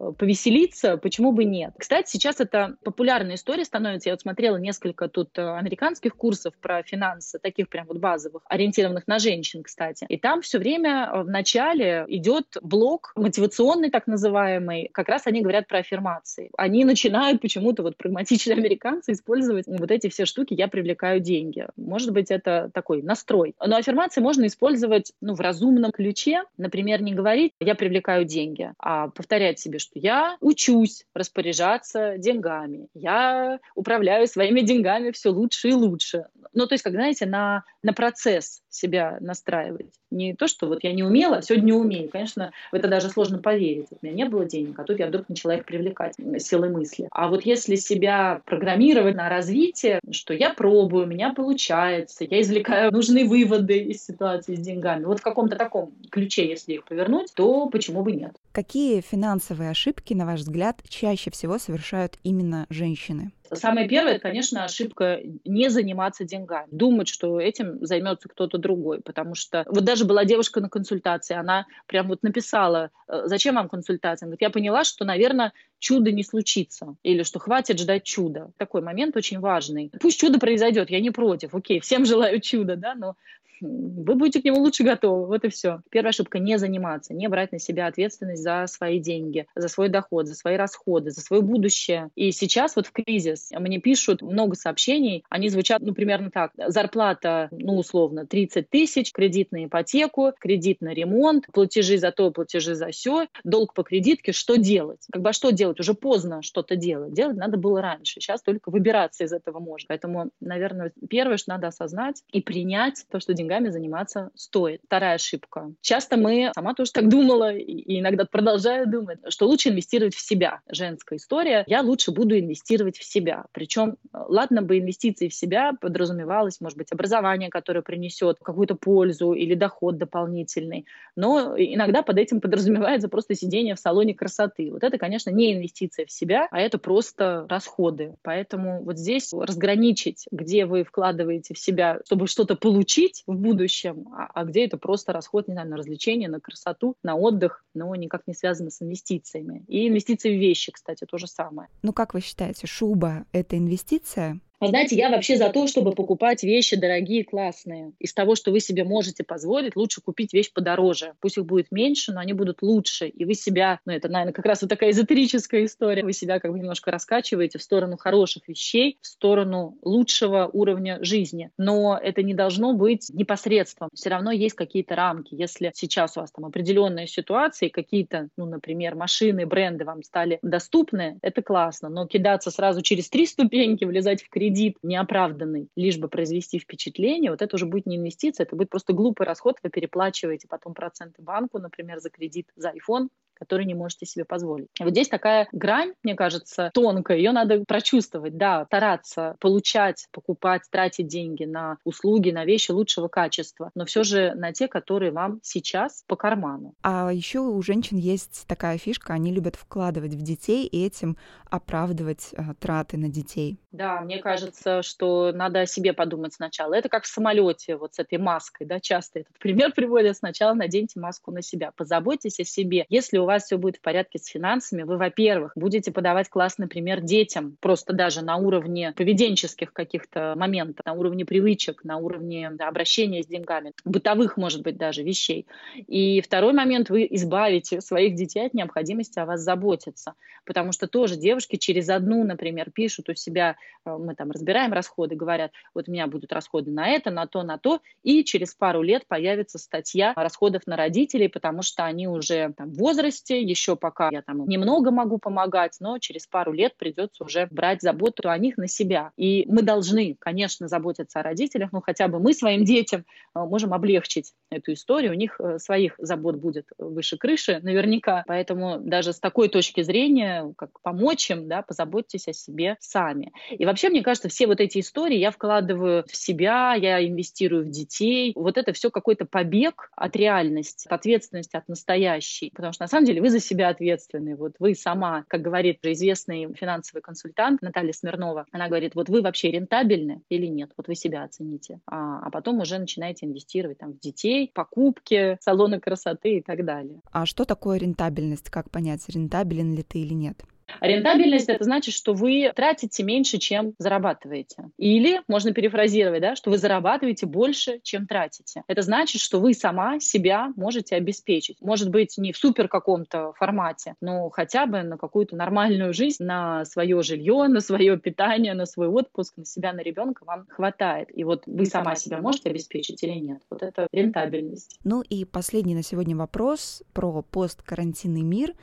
э, 0.00 0.12
повеселиться, 0.18 0.96
почему 0.96 1.32
бы 1.32 1.44
нет. 1.44 1.74
Кстати, 1.78 2.10
сейчас 2.10 2.40
это 2.40 2.76
популярная 2.84 3.36
история 3.36 3.64
становится. 3.64 4.08
Я 4.08 4.14
вот 4.14 4.20
смотрела 4.20 4.56
несколько 4.56 5.08
тут 5.08 5.38
э, 5.38 5.56
американских 5.56 6.16
курсов 6.16 6.54
про 6.60 6.82
финансы, 6.82 7.38
таких 7.38 7.68
прям 7.68 7.86
вот 7.86 7.98
базовых, 7.98 8.42
ориентированных 8.48 9.06
на 9.06 9.18
женщин, 9.18 9.62
кстати. 9.62 10.06
И 10.08 10.16
там 10.18 10.42
все 10.42 10.58
время 10.58 11.10
э, 11.12 11.22
в 11.22 11.28
начале 11.28 12.04
идет 12.08 12.56
блок 12.62 13.12
мотивационный, 13.16 13.90
так 13.90 14.06
называемый. 14.06 14.88
Как 14.92 15.08
раз 15.08 15.26
они 15.26 15.42
говорят 15.42 15.66
про 15.68 15.78
аффирмации. 15.78 16.50
Они 16.56 16.84
начинают 16.84 17.40
почему-то 17.40 17.82
вот 17.82 17.96
прагматичные 17.96 18.56
американцы 18.56 19.12
использовать 19.12 19.66
вот 19.66 19.90
эти 19.90 20.08
все 20.08 20.24
штуки 20.24 20.54
«я 20.54 20.68
привлекаю 20.68 21.20
деньги». 21.20 21.66
Может 21.76 22.12
быть, 22.12 22.30
это 22.30 22.70
такой 22.72 23.02
настрой. 23.02 23.54
Но 23.64 23.76
аффирмации 23.76 24.20
можно 24.20 24.46
использовать 24.46 25.12
ну, 25.20 25.34
в 25.34 25.40
разумном 25.40 25.92
ключе. 25.92 26.42
Например, 26.56 27.02
не 27.02 27.14
говорить 27.14 27.52
«я 27.60 27.74
привлекаю 27.74 28.24
деньги», 28.24 28.72
а 28.78 29.08
повторять 29.24 29.58
себе, 29.58 29.78
что 29.78 29.98
я 29.98 30.36
учусь 30.40 31.06
распоряжаться 31.14 32.18
деньгами, 32.18 32.88
я 32.92 33.58
управляю 33.74 34.26
своими 34.26 34.60
деньгами 34.60 35.12
все 35.12 35.30
лучше 35.30 35.70
и 35.70 35.72
лучше. 35.72 36.26
Ну, 36.52 36.66
то 36.66 36.74
есть, 36.74 36.84
как, 36.84 36.92
знаете, 36.92 37.24
на, 37.24 37.64
на 37.82 37.94
процесс 37.94 38.62
себя 38.68 39.16
настраивать. 39.20 39.86
Не 40.10 40.34
то, 40.34 40.46
что 40.46 40.66
вот 40.66 40.84
я 40.84 40.92
не 40.92 41.02
умела, 41.02 41.38
а 41.38 41.42
сегодня 41.42 41.74
умею. 41.74 42.10
Конечно, 42.10 42.52
в 42.70 42.74
это 42.74 42.86
даже 42.86 43.08
сложно 43.08 43.38
поверить. 43.38 43.86
У 43.90 44.06
меня 44.06 44.14
не 44.14 44.28
было 44.28 44.44
денег, 44.44 44.78
а 44.78 44.84
тут 44.84 44.98
я 44.98 45.06
вдруг 45.06 45.28
начала 45.28 45.54
их 45.56 45.64
привлекать 45.64 46.14
силой 46.38 46.68
мысли. 46.68 47.08
А 47.10 47.28
вот 47.28 47.44
если 47.46 47.76
себя 47.76 48.42
программировать 48.44 49.16
на 49.16 49.28
развитие, 49.28 50.00
что 50.10 50.34
я 50.34 50.50
пробую, 50.50 51.04
у 51.04 51.08
меня 51.08 51.32
получается, 51.32 52.24
я 52.24 52.40
извлекаю 52.42 52.92
нужные 52.92 53.24
выводы 53.24 53.78
из 53.78 54.04
ситуации 54.04 54.54
с 54.54 54.60
деньгами, 54.60 55.04
вот 55.04 55.20
в 55.20 55.22
каком-то 55.22 55.56
таком 55.56 55.94
ключе, 56.10 56.48
если 56.48 56.74
их 56.74 56.84
повернуть, 56.84 57.32
то 57.34 57.68
почему 57.70 58.02
бы 58.02 58.12
нет? 58.12 58.36
Какие 58.52 59.00
финансовые 59.14 59.70
ошибки, 59.70 60.12
на 60.12 60.26
ваш 60.26 60.40
взгляд, 60.40 60.82
чаще 60.88 61.30
всего 61.30 61.58
совершают 61.58 62.18
именно 62.24 62.66
женщины? 62.68 63.30
Самое 63.52 63.86
первое, 63.86 64.18
конечно, 64.18 64.64
ошибка 64.64 65.20
не 65.44 65.68
заниматься 65.68 66.24
деньгами. 66.24 66.66
Думать, 66.72 67.06
что 67.06 67.38
этим 67.38 67.78
займется 67.86 68.28
кто-то 68.28 68.58
другой. 68.58 69.02
Потому 69.02 69.36
что 69.36 69.64
вот 69.68 69.84
даже 69.84 70.04
была 70.04 70.24
девушка 70.24 70.60
на 70.60 70.68
консультации, 70.68 71.36
она 71.36 71.66
прям 71.86 72.08
вот 72.08 72.24
написала, 72.24 72.90
«Э, 73.06 73.22
зачем 73.26 73.54
вам 73.54 73.68
консультация? 73.68 74.26
Она 74.26 74.30
говорит, 74.30 74.42
я 74.42 74.50
поняла, 74.50 74.82
что, 74.82 75.04
наверное, 75.04 75.52
чудо 75.78 76.10
не 76.10 76.24
случится. 76.24 76.96
Или 77.04 77.22
что 77.22 77.38
хватит 77.38 77.78
ждать 77.78 78.02
чуда. 78.02 78.50
Такой 78.56 78.82
момент 78.82 79.16
очень 79.16 79.38
важный. 79.38 79.92
Пусть 80.00 80.18
чудо 80.18 80.40
произойдет, 80.40 80.90
я 80.90 80.98
не 81.00 81.10
против. 81.10 81.54
Окей, 81.54 81.78
всем 81.78 82.04
желаю 82.04 82.40
чуда, 82.40 82.74
да, 82.74 82.96
но 82.96 83.14
вы 83.60 84.14
будете 84.14 84.40
к 84.40 84.44
нему 84.44 84.60
лучше 84.60 84.84
готовы. 84.84 85.26
Вот 85.26 85.44
и 85.44 85.48
все. 85.48 85.80
Первая 85.90 86.10
ошибка– 86.10 86.38
не 86.40 86.58
заниматься, 86.58 87.14
не 87.14 87.28
брать 87.28 87.52
на 87.52 87.58
себя 87.58 87.86
ответственность 87.86 88.42
за 88.42 88.66
свои 88.66 88.98
деньги, 88.98 89.46
за 89.54 89.68
свой 89.68 89.88
доход, 89.88 90.26
за 90.26 90.34
свои 90.34 90.56
расходы, 90.56 91.10
за 91.10 91.20
свое 91.20 91.42
будущее. 91.42 92.10
И 92.14 92.32
сейчас 92.32 92.76
вот 92.76 92.86
в 92.86 92.92
кризис 92.92 93.50
мне 93.52 93.78
пишут 93.78 94.22
много 94.22 94.54
сообщений, 94.54 95.24
они 95.28 95.48
звучат, 95.48 95.82
ну, 95.82 95.94
примерно 95.94 96.30
так. 96.30 96.52
Зарплата, 96.56 97.48
ну, 97.50 97.76
условно, 97.76 98.26
30 98.26 98.68
тысяч, 98.68 99.12
кредит 99.12 99.52
на 99.52 99.64
ипотеку, 99.64 100.32
кредит 100.38 100.80
на 100.80 100.92
ремонт, 100.92 101.46
платежи 101.52 101.98
за 101.98 102.12
то, 102.12 102.30
платежи 102.30 102.74
за 102.74 102.90
все, 102.90 103.26
долг 103.44 103.74
по 103.74 103.82
кредитке, 103.82 104.32
что 104.32 104.56
делать? 104.56 105.06
Как 105.12 105.22
бы 105.22 105.30
а 105.30 105.32
что 105.32 105.50
делать? 105.50 105.80
Уже 105.80 105.94
поздно 105.94 106.42
что-то 106.42 106.76
делать. 106.76 107.12
Делать 107.12 107.36
надо 107.36 107.56
было 107.56 107.80
раньше. 107.80 108.20
Сейчас 108.20 108.42
только 108.42 108.70
выбираться 108.70 109.24
из 109.24 109.32
этого 109.32 109.58
можно. 109.58 109.86
Поэтому, 109.88 110.30
наверное, 110.40 110.92
первое, 111.08 111.36
что 111.36 111.52
надо 111.52 111.68
осознать 111.68 112.22
и 112.32 112.40
принять 112.40 113.04
то, 113.10 113.20
что 113.20 113.34
деньгами 113.44 113.68
заниматься 113.68 114.30
стоит. 114.34 114.80
Вторая 114.86 115.14
ошибка. 115.14 115.72
Часто 115.80 116.16
мы, 116.16 116.50
сама 116.54 116.74
тоже 116.74 116.92
так 116.92 117.08
думала, 117.08 117.54
и 117.54 118.00
иногда 118.00 118.24
продолжаю 118.24 118.88
думать, 118.88 119.18
что 119.28 119.46
лучше 119.46 119.68
инвестировать 119.68 120.14
в 120.14 120.20
себя. 120.20 120.60
Женская 120.68 121.16
история. 121.16 121.64
Я 121.66 121.82
лучше 121.82 122.10
буду 122.10 122.38
инвестировать 122.38 122.96
в 122.96 123.04
себя. 123.04 123.44
Причем, 123.52 123.96
ладно 124.12 124.62
бы 124.62 124.78
инвестиции 124.78 125.28
в 125.28 125.34
себя 125.34 125.72
подразумевалось, 125.78 126.60
может 126.60 126.78
быть, 126.78 126.90
образование, 126.90 127.50
которое 127.50 127.82
принесет 127.82 128.38
какую-то 128.42 128.74
пользу 128.74 129.32
или 129.32 129.54
доход 129.54 129.98
дополнительный. 129.98 130.86
Но 131.16 131.54
иногда 131.56 132.02
под 132.02 132.18
этим 132.18 132.40
подразумевается 132.40 133.08
просто 133.08 133.34
сидение 133.34 133.74
в 133.74 133.80
салоне 133.80 134.14
красоты. 134.14 134.70
Вот 134.72 134.82
это, 134.82 134.98
конечно, 134.98 135.30
не 135.30 135.54
инвестиция 135.54 136.06
в 136.06 136.10
себя, 136.10 136.48
а 136.50 136.60
это 136.60 136.78
просто 136.78 137.46
расходы. 137.48 138.14
Поэтому 138.22 138.82
вот 138.82 138.98
здесь 138.98 139.32
разграничить, 139.32 140.26
где 140.30 140.64
вы 140.64 140.84
вкладываете 140.84 141.54
в 141.54 141.58
себя, 141.58 142.00
чтобы 142.06 142.26
что-то 142.26 142.56
получить, 142.56 143.22
в 143.34 143.38
будущем, 143.38 144.08
а, 144.12 144.30
а 144.32 144.44
где 144.44 144.64
это 144.64 144.78
просто 144.78 145.12
расход, 145.12 145.48
не 145.48 145.54
знаю, 145.54 145.68
на 145.68 145.76
развлечения, 145.76 146.28
на 146.28 146.40
красоту, 146.40 146.96
на 147.02 147.16
отдых, 147.16 147.64
но 147.74 147.94
никак 147.94 148.26
не 148.26 148.34
связано 148.34 148.70
с 148.70 148.82
инвестициями. 148.82 149.64
И 149.68 149.88
инвестиции 149.88 150.36
в 150.36 150.40
вещи, 150.40 150.72
кстати, 150.72 151.04
то 151.04 151.18
же 151.18 151.26
самое. 151.26 151.68
Ну, 151.82 151.92
как 151.92 152.14
вы 152.14 152.20
считаете, 152.20 152.66
шуба— 152.66 153.26
это 153.32 153.56
инвестиция? 153.58 154.40
А 154.60 154.68
знаете, 154.68 154.96
я 154.96 155.10
вообще 155.10 155.36
за 155.36 155.50
то, 155.50 155.66
чтобы 155.66 155.92
покупать 155.92 156.42
вещи 156.42 156.76
дорогие, 156.76 157.24
классные. 157.24 157.92
Из 157.98 158.14
того, 158.14 158.34
что 158.34 158.50
вы 158.50 158.60
себе 158.60 158.84
можете 158.84 159.24
позволить, 159.24 159.76
лучше 159.76 160.00
купить 160.00 160.32
вещь 160.32 160.52
подороже. 160.52 161.14
Пусть 161.20 161.36
их 161.36 161.44
будет 161.44 161.70
меньше, 161.70 162.12
но 162.12 162.20
они 162.20 162.32
будут 162.32 162.62
лучше. 162.62 163.08
И 163.08 163.24
вы 163.24 163.34
себя, 163.34 163.80
ну 163.84 163.92
это, 163.92 164.08
наверное, 164.08 164.32
как 164.32 164.46
раз 164.46 164.62
вот 164.62 164.68
такая 164.68 164.90
эзотерическая 164.90 165.64
история, 165.64 166.04
вы 166.04 166.12
себя 166.12 166.40
как 166.40 166.52
бы 166.52 166.58
немножко 166.58 166.90
раскачиваете 166.90 167.58
в 167.58 167.62
сторону 167.62 167.96
хороших 167.96 168.48
вещей, 168.48 168.98
в 169.02 169.06
сторону 169.06 169.76
лучшего 169.82 170.48
уровня 170.52 170.98
жизни. 171.02 171.50
Но 171.58 171.98
это 172.00 172.22
не 172.22 172.32
должно 172.32 172.74
быть 172.74 173.10
непосредством. 173.10 173.90
Все 173.92 174.08
равно 174.08 174.30
есть 174.30 174.54
какие-то 174.54 174.94
рамки. 174.94 175.34
Если 175.34 175.72
сейчас 175.74 176.16
у 176.16 176.20
вас 176.20 176.30
там 176.30 176.46
определенные 176.46 177.06
ситуации, 177.06 177.68
какие-то, 177.68 178.28
ну, 178.36 178.46
например, 178.46 178.94
машины, 178.94 179.46
бренды 179.46 179.84
вам 179.84 180.02
стали 180.02 180.38
доступны, 180.42 181.18
это 181.22 181.42
классно. 181.42 181.88
Но 181.88 182.06
кидаться 182.06 182.50
сразу 182.50 182.82
через 182.82 183.10
три 183.10 183.26
ступеньки, 183.26 183.84
влезать 183.84 184.22
в 184.22 184.28
кредит, 184.30 184.43
кредит 184.44 184.76
неоправданный, 184.82 185.68
лишь 185.74 185.96
бы 185.96 186.08
произвести 186.08 186.58
впечатление, 186.58 187.30
вот 187.30 187.40
это 187.40 187.56
уже 187.56 187.64
будет 187.64 187.86
не 187.86 187.96
инвестиция, 187.96 188.44
это 188.44 188.56
будет 188.56 188.68
просто 188.68 188.92
глупый 188.92 189.26
расход, 189.26 189.56
вы 189.62 189.70
переплачиваете 189.70 190.48
потом 190.48 190.74
проценты 190.74 191.22
банку, 191.22 191.58
например, 191.58 192.00
за 192.00 192.10
кредит 192.10 192.48
за 192.54 192.70
iPhone, 192.70 193.08
который 193.34 193.66
не 193.66 193.74
можете 193.74 194.06
себе 194.06 194.24
позволить. 194.24 194.68
вот 194.80 194.90
здесь 194.90 195.08
такая 195.08 195.48
грань, 195.52 195.92
мне 196.02 196.14
кажется, 196.14 196.70
тонкая, 196.72 197.18
ее 197.18 197.32
надо 197.32 197.64
прочувствовать, 197.66 198.36
да, 198.36 198.64
стараться 198.66 199.36
получать, 199.40 200.06
покупать, 200.12 200.62
тратить 200.70 201.06
деньги 201.06 201.44
на 201.44 201.78
услуги, 201.84 202.30
на 202.30 202.44
вещи 202.44 202.70
лучшего 202.70 203.08
качества, 203.08 203.70
но 203.74 203.84
все 203.84 204.02
же 204.02 204.34
на 204.34 204.52
те, 204.52 204.68
которые 204.68 205.12
вам 205.12 205.40
сейчас 205.42 206.04
по 206.06 206.16
карману. 206.16 206.74
А 206.82 207.10
еще 207.12 207.40
у 207.40 207.60
женщин 207.62 207.96
есть 207.96 208.44
такая 208.46 208.78
фишка, 208.78 209.12
они 209.12 209.32
любят 209.32 209.56
вкладывать 209.56 210.14
в 210.14 210.22
детей 210.22 210.66
и 210.66 210.84
этим 210.84 211.16
оправдывать 211.50 212.30
а, 212.36 212.54
траты 212.54 212.96
на 212.96 213.08
детей. 213.08 213.58
Да, 213.72 214.00
мне 214.00 214.18
кажется, 214.18 214.82
что 214.82 215.32
надо 215.32 215.60
о 215.60 215.66
себе 215.66 215.92
подумать 215.92 216.34
сначала. 216.34 216.74
Это 216.74 216.88
как 216.88 217.04
в 217.04 217.06
самолете, 217.06 217.76
вот 217.76 217.94
с 217.94 217.98
этой 217.98 218.18
маской, 218.18 218.64
да, 218.64 218.80
часто 218.80 219.20
этот 219.20 219.38
пример 219.38 219.72
приводят. 219.74 220.16
Сначала 220.16 220.54
наденьте 220.54 221.00
маску 221.00 221.30
на 221.32 221.42
себя, 221.42 221.72
позаботьтесь 221.76 222.40
о 222.40 222.44
себе. 222.44 222.86
Если 222.88 223.18
у 223.24 223.26
вас 223.26 223.44
все 223.44 223.58
будет 223.58 223.76
в 223.76 223.80
порядке 223.80 224.18
с 224.18 224.26
финансами, 224.26 224.82
вы, 224.82 224.96
во-первых, 224.96 225.52
будете 225.56 225.90
подавать 225.90 226.28
классный 226.28 226.68
пример 226.68 227.00
детям, 227.00 227.56
просто 227.60 227.92
даже 227.92 228.22
на 228.22 228.36
уровне 228.36 228.92
поведенческих 228.96 229.72
каких-то 229.72 230.34
моментов, 230.36 230.86
на 230.86 230.92
уровне 230.92 231.24
привычек, 231.24 231.84
на 231.84 231.96
уровне 231.96 232.48
обращения 232.58 233.22
с 233.22 233.26
деньгами, 233.26 233.72
бытовых, 233.84 234.36
может 234.36 234.62
быть, 234.62 234.76
даже 234.76 235.02
вещей. 235.02 235.46
И 235.74 236.20
второй 236.20 236.52
момент, 236.52 236.90
вы 236.90 237.06
избавите 237.10 237.80
своих 237.80 238.14
детей 238.14 238.46
от 238.46 238.54
необходимости 238.54 239.18
о 239.18 239.26
вас 239.26 239.40
заботиться, 239.40 240.14
потому 240.44 240.72
что 240.72 240.86
тоже 240.86 241.16
девушки 241.16 241.56
через 241.56 241.88
одну, 241.88 242.24
например, 242.24 242.70
пишут 242.70 243.08
у 243.08 243.14
себя, 243.14 243.56
э, 243.84 243.96
мы 243.96 244.14
там 244.14 244.30
разбираем 244.30 244.72
расходы, 244.72 245.16
говорят, 245.16 245.52
вот 245.74 245.88
у 245.88 245.92
меня 245.92 246.06
будут 246.06 246.32
расходы 246.32 246.70
на 246.70 246.88
это, 246.88 247.10
на 247.10 247.26
то, 247.26 247.42
на 247.42 247.58
то, 247.58 247.80
и 248.02 248.24
через 248.24 248.54
пару 248.54 248.82
лет 248.82 249.06
появится 249.06 249.58
статья 249.58 250.12
расходов 250.14 250.66
на 250.66 250.76
родителей, 250.76 251.28
потому 251.28 251.62
что 251.62 251.84
они 251.84 252.06
уже 252.06 252.52
там, 252.56 252.70
в 252.70 252.78
возрасте, 252.78 253.13
возрасте, 253.14 253.40
еще 253.40 253.76
пока 253.76 254.08
я 254.10 254.22
там 254.22 254.46
немного 254.48 254.90
могу 254.90 255.18
помогать, 255.18 255.76
но 255.80 255.98
через 255.98 256.26
пару 256.26 256.52
лет 256.52 256.76
придется 256.76 257.24
уже 257.24 257.46
брать 257.50 257.82
заботу 257.82 258.28
о 258.28 258.38
них 258.38 258.56
на 258.56 258.68
себя. 258.68 259.10
И 259.16 259.44
мы 259.48 259.62
должны, 259.62 260.16
конечно, 260.18 260.68
заботиться 260.68 261.20
о 261.20 261.22
родителях, 261.22 261.72
но 261.72 261.80
хотя 261.80 262.08
бы 262.08 262.18
мы 262.18 262.34
своим 262.34 262.64
детям 262.64 263.04
э, 263.34 263.40
можем 263.40 263.72
облегчить 263.72 264.32
эту 264.50 264.72
историю. 264.72 265.12
У 265.12 265.14
них 265.14 265.40
э, 265.40 265.58
своих 265.58 265.94
забот 265.98 266.36
будет 266.36 266.66
выше 266.78 267.16
крыши 267.16 267.60
наверняка. 267.62 268.24
Поэтому 268.26 268.78
даже 268.80 269.12
с 269.12 269.20
такой 269.20 269.48
точки 269.48 269.82
зрения, 269.82 270.52
как 270.56 270.80
помочь 270.82 271.30
им, 271.30 271.48
да, 271.48 271.62
позаботьтесь 271.62 272.28
о 272.28 272.32
себе 272.32 272.76
сами. 272.80 273.32
И 273.50 273.64
вообще, 273.64 273.88
мне 273.88 274.02
кажется, 274.02 274.28
все 274.28 274.46
вот 274.46 274.60
эти 274.60 274.80
истории 274.80 275.18
я 275.18 275.30
вкладываю 275.30 276.04
в 276.08 276.16
себя, 276.16 276.74
я 276.74 277.06
инвестирую 277.06 277.64
в 277.64 277.70
детей. 277.70 278.32
Вот 278.34 278.58
это 278.58 278.72
все 278.72 278.90
какой-то 278.90 279.24
побег 279.24 279.90
от 279.96 280.16
реальности, 280.16 280.88
от 280.88 280.94
ответственности 280.94 281.56
от 281.56 281.68
настоящей. 281.68 282.50
Потому 282.54 282.72
что 282.72 282.84
на 282.84 282.88
самом 282.88 283.03
деле 283.04 283.20
вы 283.20 283.30
за 283.30 283.40
себя 283.40 283.68
ответственны. 283.68 284.36
Вот 284.36 284.54
вы 284.58 284.74
сама, 284.74 285.24
как 285.28 285.42
говорит 285.42 285.78
известный 285.82 286.52
финансовый 286.54 287.00
консультант 287.00 287.62
Наталья 287.62 287.92
Смирнова, 287.92 288.46
она 288.52 288.68
говорит, 288.68 288.94
вот 288.94 289.08
вы 289.08 289.22
вообще 289.22 289.50
рентабельны 289.50 290.22
или 290.28 290.46
нет? 290.46 290.70
Вот 290.76 290.88
вы 290.88 290.94
себя 290.94 291.24
оцените. 291.24 291.80
А, 291.86 292.20
а 292.20 292.30
потом 292.30 292.60
уже 292.60 292.78
начинаете 292.78 293.26
инвестировать 293.26 293.78
там, 293.78 293.92
в 293.92 294.00
детей, 294.00 294.50
покупки, 294.54 295.38
салоны 295.40 295.80
красоты 295.80 296.38
и 296.38 296.42
так 296.42 296.64
далее. 296.64 297.00
А 297.12 297.26
что 297.26 297.44
такое 297.44 297.78
рентабельность? 297.78 298.50
Как 298.50 298.70
понять, 298.70 299.08
рентабелен 299.08 299.74
ли 299.74 299.82
ты 299.82 299.98
или 299.98 300.14
нет? 300.14 300.44
Рентабельность 300.80 301.48
это 301.48 301.64
значит, 301.64 301.94
что 301.94 302.14
вы 302.14 302.52
тратите 302.54 303.02
меньше, 303.02 303.38
чем 303.38 303.74
зарабатываете. 303.78 304.70
Или 304.76 305.20
можно 305.28 305.52
перефразировать, 305.52 306.20
да, 306.20 306.36
что 306.36 306.50
вы 306.50 306.58
зарабатываете 306.58 307.26
больше, 307.26 307.80
чем 307.82 308.06
тратите. 308.06 308.62
Это 308.66 308.82
значит, 308.82 309.20
что 309.20 309.40
вы 309.40 309.54
сама 309.54 310.00
себя 310.00 310.52
можете 310.56 310.96
обеспечить. 310.96 311.60
Может 311.60 311.90
быть, 311.90 312.16
не 312.18 312.32
в 312.32 312.36
супер 312.36 312.68
каком-то 312.68 313.32
формате, 313.34 313.94
но 314.00 314.28
хотя 314.30 314.66
бы 314.66 314.82
на 314.82 314.98
какую-то 314.98 315.36
нормальную 315.36 315.92
жизнь, 315.92 316.24
на 316.24 316.64
свое 316.64 317.02
жилье, 317.02 317.46
на 317.48 317.60
свое 317.60 317.98
питание, 317.98 318.54
на 318.54 318.66
свой 318.66 318.88
отпуск, 318.88 319.36
на 319.36 319.44
себя, 319.44 319.72
на 319.72 319.80
ребенка 319.80 320.24
вам 320.24 320.46
хватает. 320.48 321.08
И 321.16 321.24
вот 321.24 321.44
вы 321.46 321.66
сама 321.66 321.96
себя 321.96 322.18
можете 322.18 322.50
обеспечить 322.50 323.02
или 323.02 323.12
нет. 323.12 323.40
Вот 323.50 323.62
это 323.62 323.88
рентабельность. 323.92 324.78
Ну 324.84 325.02
и 325.02 325.24
последний 325.24 325.74
на 325.74 325.82
сегодня 325.82 326.16
вопрос 326.16 326.82
про 326.92 327.22
посткарантинный 327.22 328.22
мир. 328.22 328.54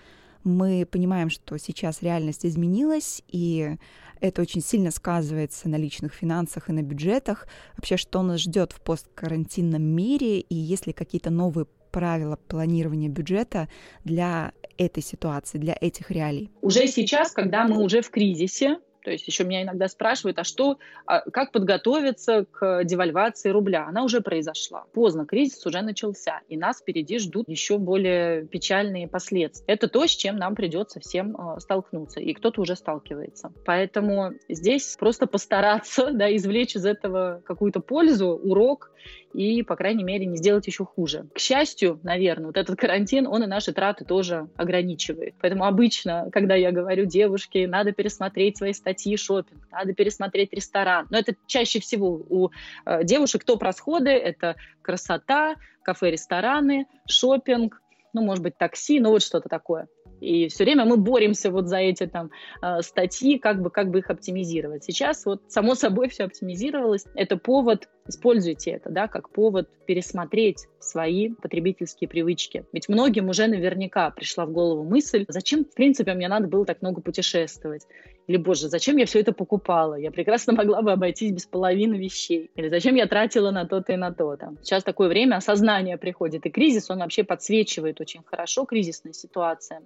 Мы 0.43 0.87
понимаем, 0.89 1.29
что 1.29 1.57
сейчас 1.57 2.01
реальность 2.01 2.45
изменилась, 2.45 3.21
и 3.27 3.75
это 4.19 4.41
очень 4.41 4.61
сильно 4.61 4.91
сказывается 4.91 5.69
на 5.69 5.75
личных 5.75 6.13
финансах 6.13 6.69
и 6.69 6.73
на 6.73 6.81
бюджетах. 6.81 7.47
Вообще, 7.77 7.97
что 7.97 8.21
нас 8.21 8.41
ждет 8.41 8.71
в 8.71 8.81
посткарантинном 8.81 9.81
мире, 9.81 10.39
и 10.39 10.55
есть 10.55 10.87
ли 10.87 10.93
какие-то 10.93 11.29
новые 11.29 11.65
правила 11.91 12.37
планирования 12.47 13.09
бюджета 13.09 13.67
для 14.03 14.53
этой 14.77 15.03
ситуации, 15.03 15.57
для 15.57 15.77
этих 15.79 16.11
реалий? 16.11 16.49
Уже 16.61 16.87
сейчас, 16.87 17.31
когда 17.31 17.67
мы 17.67 17.83
уже 17.83 18.01
в 18.01 18.09
кризисе, 18.09 18.77
то 19.03 19.11
есть 19.11 19.27
еще 19.27 19.43
меня 19.43 19.63
иногда 19.63 19.87
спрашивают, 19.87 20.39
а 20.39 20.43
что, 20.43 20.77
а 21.05 21.21
как 21.21 21.51
подготовиться 21.51 22.45
к 22.51 22.83
девальвации 22.83 23.49
рубля? 23.49 23.85
Она 23.87 24.03
уже 24.03 24.21
произошла. 24.21 24.85
Поздно, 24.93 25.25
кризис 25.25 25.65
уже 25.65 25.81
начался, 25.81 26.41
и 26.47 26.57
нас 26.57 26.79
впереди 26.79 27.19
ждут 27.19 27.49
еще 27.49 27.77
более 27.77 28.45
печальные 28.45 29.07
последствия. 29.07 29.65
Это 29.67 29.87
то, 29.87 30.05
с 30.05 30.11
чем 30.11 30.37
нам 30.37 30.55
придется 30.55 30.99
всем 30.99 31.35
э, 31.35 31.59
столкнуться, 31.59 32.19
и 32.19 32.33
кто-то 32.33 32.61
уже 32.61 32.75
сталкивается. 32.75 33.51
Поэтому 33.65 34.33
здесь 34.47 34.95
просто 34.99 35.25
постараться 35.25 36.11
да, 36.11 36.33
извлечь 36.35 36.75
из 36.75 36.85
этого 36.85 37.41
какую-то 37.45 37.79
пользу, 37.79 38.29
урок, 38.29 38.91
и, 39.33 39.63
по 39.63 39.75
крайней 39.75 40.03
мере, 40.03 40.25
не 40.25 40.37
сделать 40.37 40.67
еще 40.67 40.85
хуже. 40.85 41.25
К 41.33 41.39
счастью, 41.39 41.99
наверное, 42.03 42.47
вот 42.47 42.57
этот 42.57 42.77
карантин, 42.77 43.27
он 43.27 43.43
и 43.43 43.47
наши 43.47 43.71
траты 43.71 44.05
тоже 44.05 44.49
ограничивает. 44.57 45.35
Поэтому 45.39 45.65
обычно, 45.65 46.29
когда 46.31 46.55
я 46.55 46.71
говорю 46.71 47.05
девушке, 47.05 47.67
надо 47.67 47.93
пересмотреть 47.93 48.57
свои 48.57 48.73
статьи 48.73 48.90
шопинг, 49.17 49.67
надо 49.71 49.93
пересмотреть 49.93 50.53
ресторан, 50.53 51.07
но 51.09 51.17
это 51.17 51.35
чаще 51.47 51.79
всего 51.79 52.21
у 52.29 52.49
э, 52.85 53.03
девушек 53.03 53.43
топ-расходы, 53.43 54.09
это 54.09 54.55
красота, 54.81 55.55
кафе, 55.83 56.11
рестораны, 56.11 56.87
шопинг, 57.07 57.81
ну, 58.13 58.21
может 58.21 58.43
быть, 58.43 58.57
такси, 58.57 58.99
ну, 58.99 59.11
вот 59.11 59.23
что-то 59.23 59.49
такое. 59.49 59.87
И 60.19 60.49
все 60.49 60.65
время 60.65 60.85
мы 60.85 60.97
боремся 60.97 61.49
вот 61.49 61.67
за 61.67 61.77
эти 61.77 62.05
там 62.05 62.29
э, 62.61 62.81
статьи, 62.81 63.39
как 63.39 63.61
бы, 63.61 63.71
как 63.71 63.89
бы 63.89 63.99
их 63.99 64.09
оптимизировать. 64.09 64.83
Сейчас 64.83 65.25
вот 65.25 65.41
само 65.51 65.73
собой 65.73 66.09
все 66.09 66.25
оптимизировалось. 66.25 67.05
Это 67.15 67.37
повод 67.37 67.89
Используйте 68.11 68.71
это, 68.71 68.89
да, 68.89 69.07
как 69.07 69.29
повод 69.29 69.69
пересмотреть 69.85 70.67
свои 70.79 71.29
потребительские 71.29 72.09
привычки. 72.09 72.65
Ведь 72.73 72.89
многим 72.89 73.29
уже 73.29 73.47
наверняка 73.47 74.09
пришла 74.09 74.45
в 74.45 74.51
голову 74.51 74.83
мысль, 74.83 75.23
зачем, 75.29 75.63
в 75.63 75.73
принципе, 75.73 76.13
мне 76.13 76.27
надо 76.27 76.49
было 76.49 76.65
так 76.65 76.81
много 76.81 76.99
путешествовать? 76.99 77.87
Или, 78.27 78.37
боже, 78.37 78.69
зачем 78.69 78.97
я 78.97 79.05
все 79.05 79.19
это 79.19 79.33
покупала? 79.33 79.95
Я 79.95 80.11
прекрасно 80.11 80.53
могла 80.61 80.81
бы 80.81 80.91
обойтись 80.91 81.31
без 81.31 81.45
половины 81.45 81.95
вещей. 81.95 82.51
Или 82.55 82.69
зачем 82.69 82.95
я 82.95 83.07
тратила 83.07 83.51
на 83.51 83.65
то-то 83.65 83.93
и 83.93 83.97
на 83.97 84.13
то-то? 84.13 84.55
Сейчас 84.61 84.83
такое 84.83 85.09
время 85.09 85.35
осознание 85.35 85.97
приходит, 85.97 86.45
и 86.45 86.49
кризис, 86.49 86.89
он 86.89 86.99
вообще 86.99 87.23
подсвечивает 87.23 87.99
очень 87.99 88.21
хорошо 88.23 88.65
кризисная 88.65 89.13
ситуация. 89.13 89.81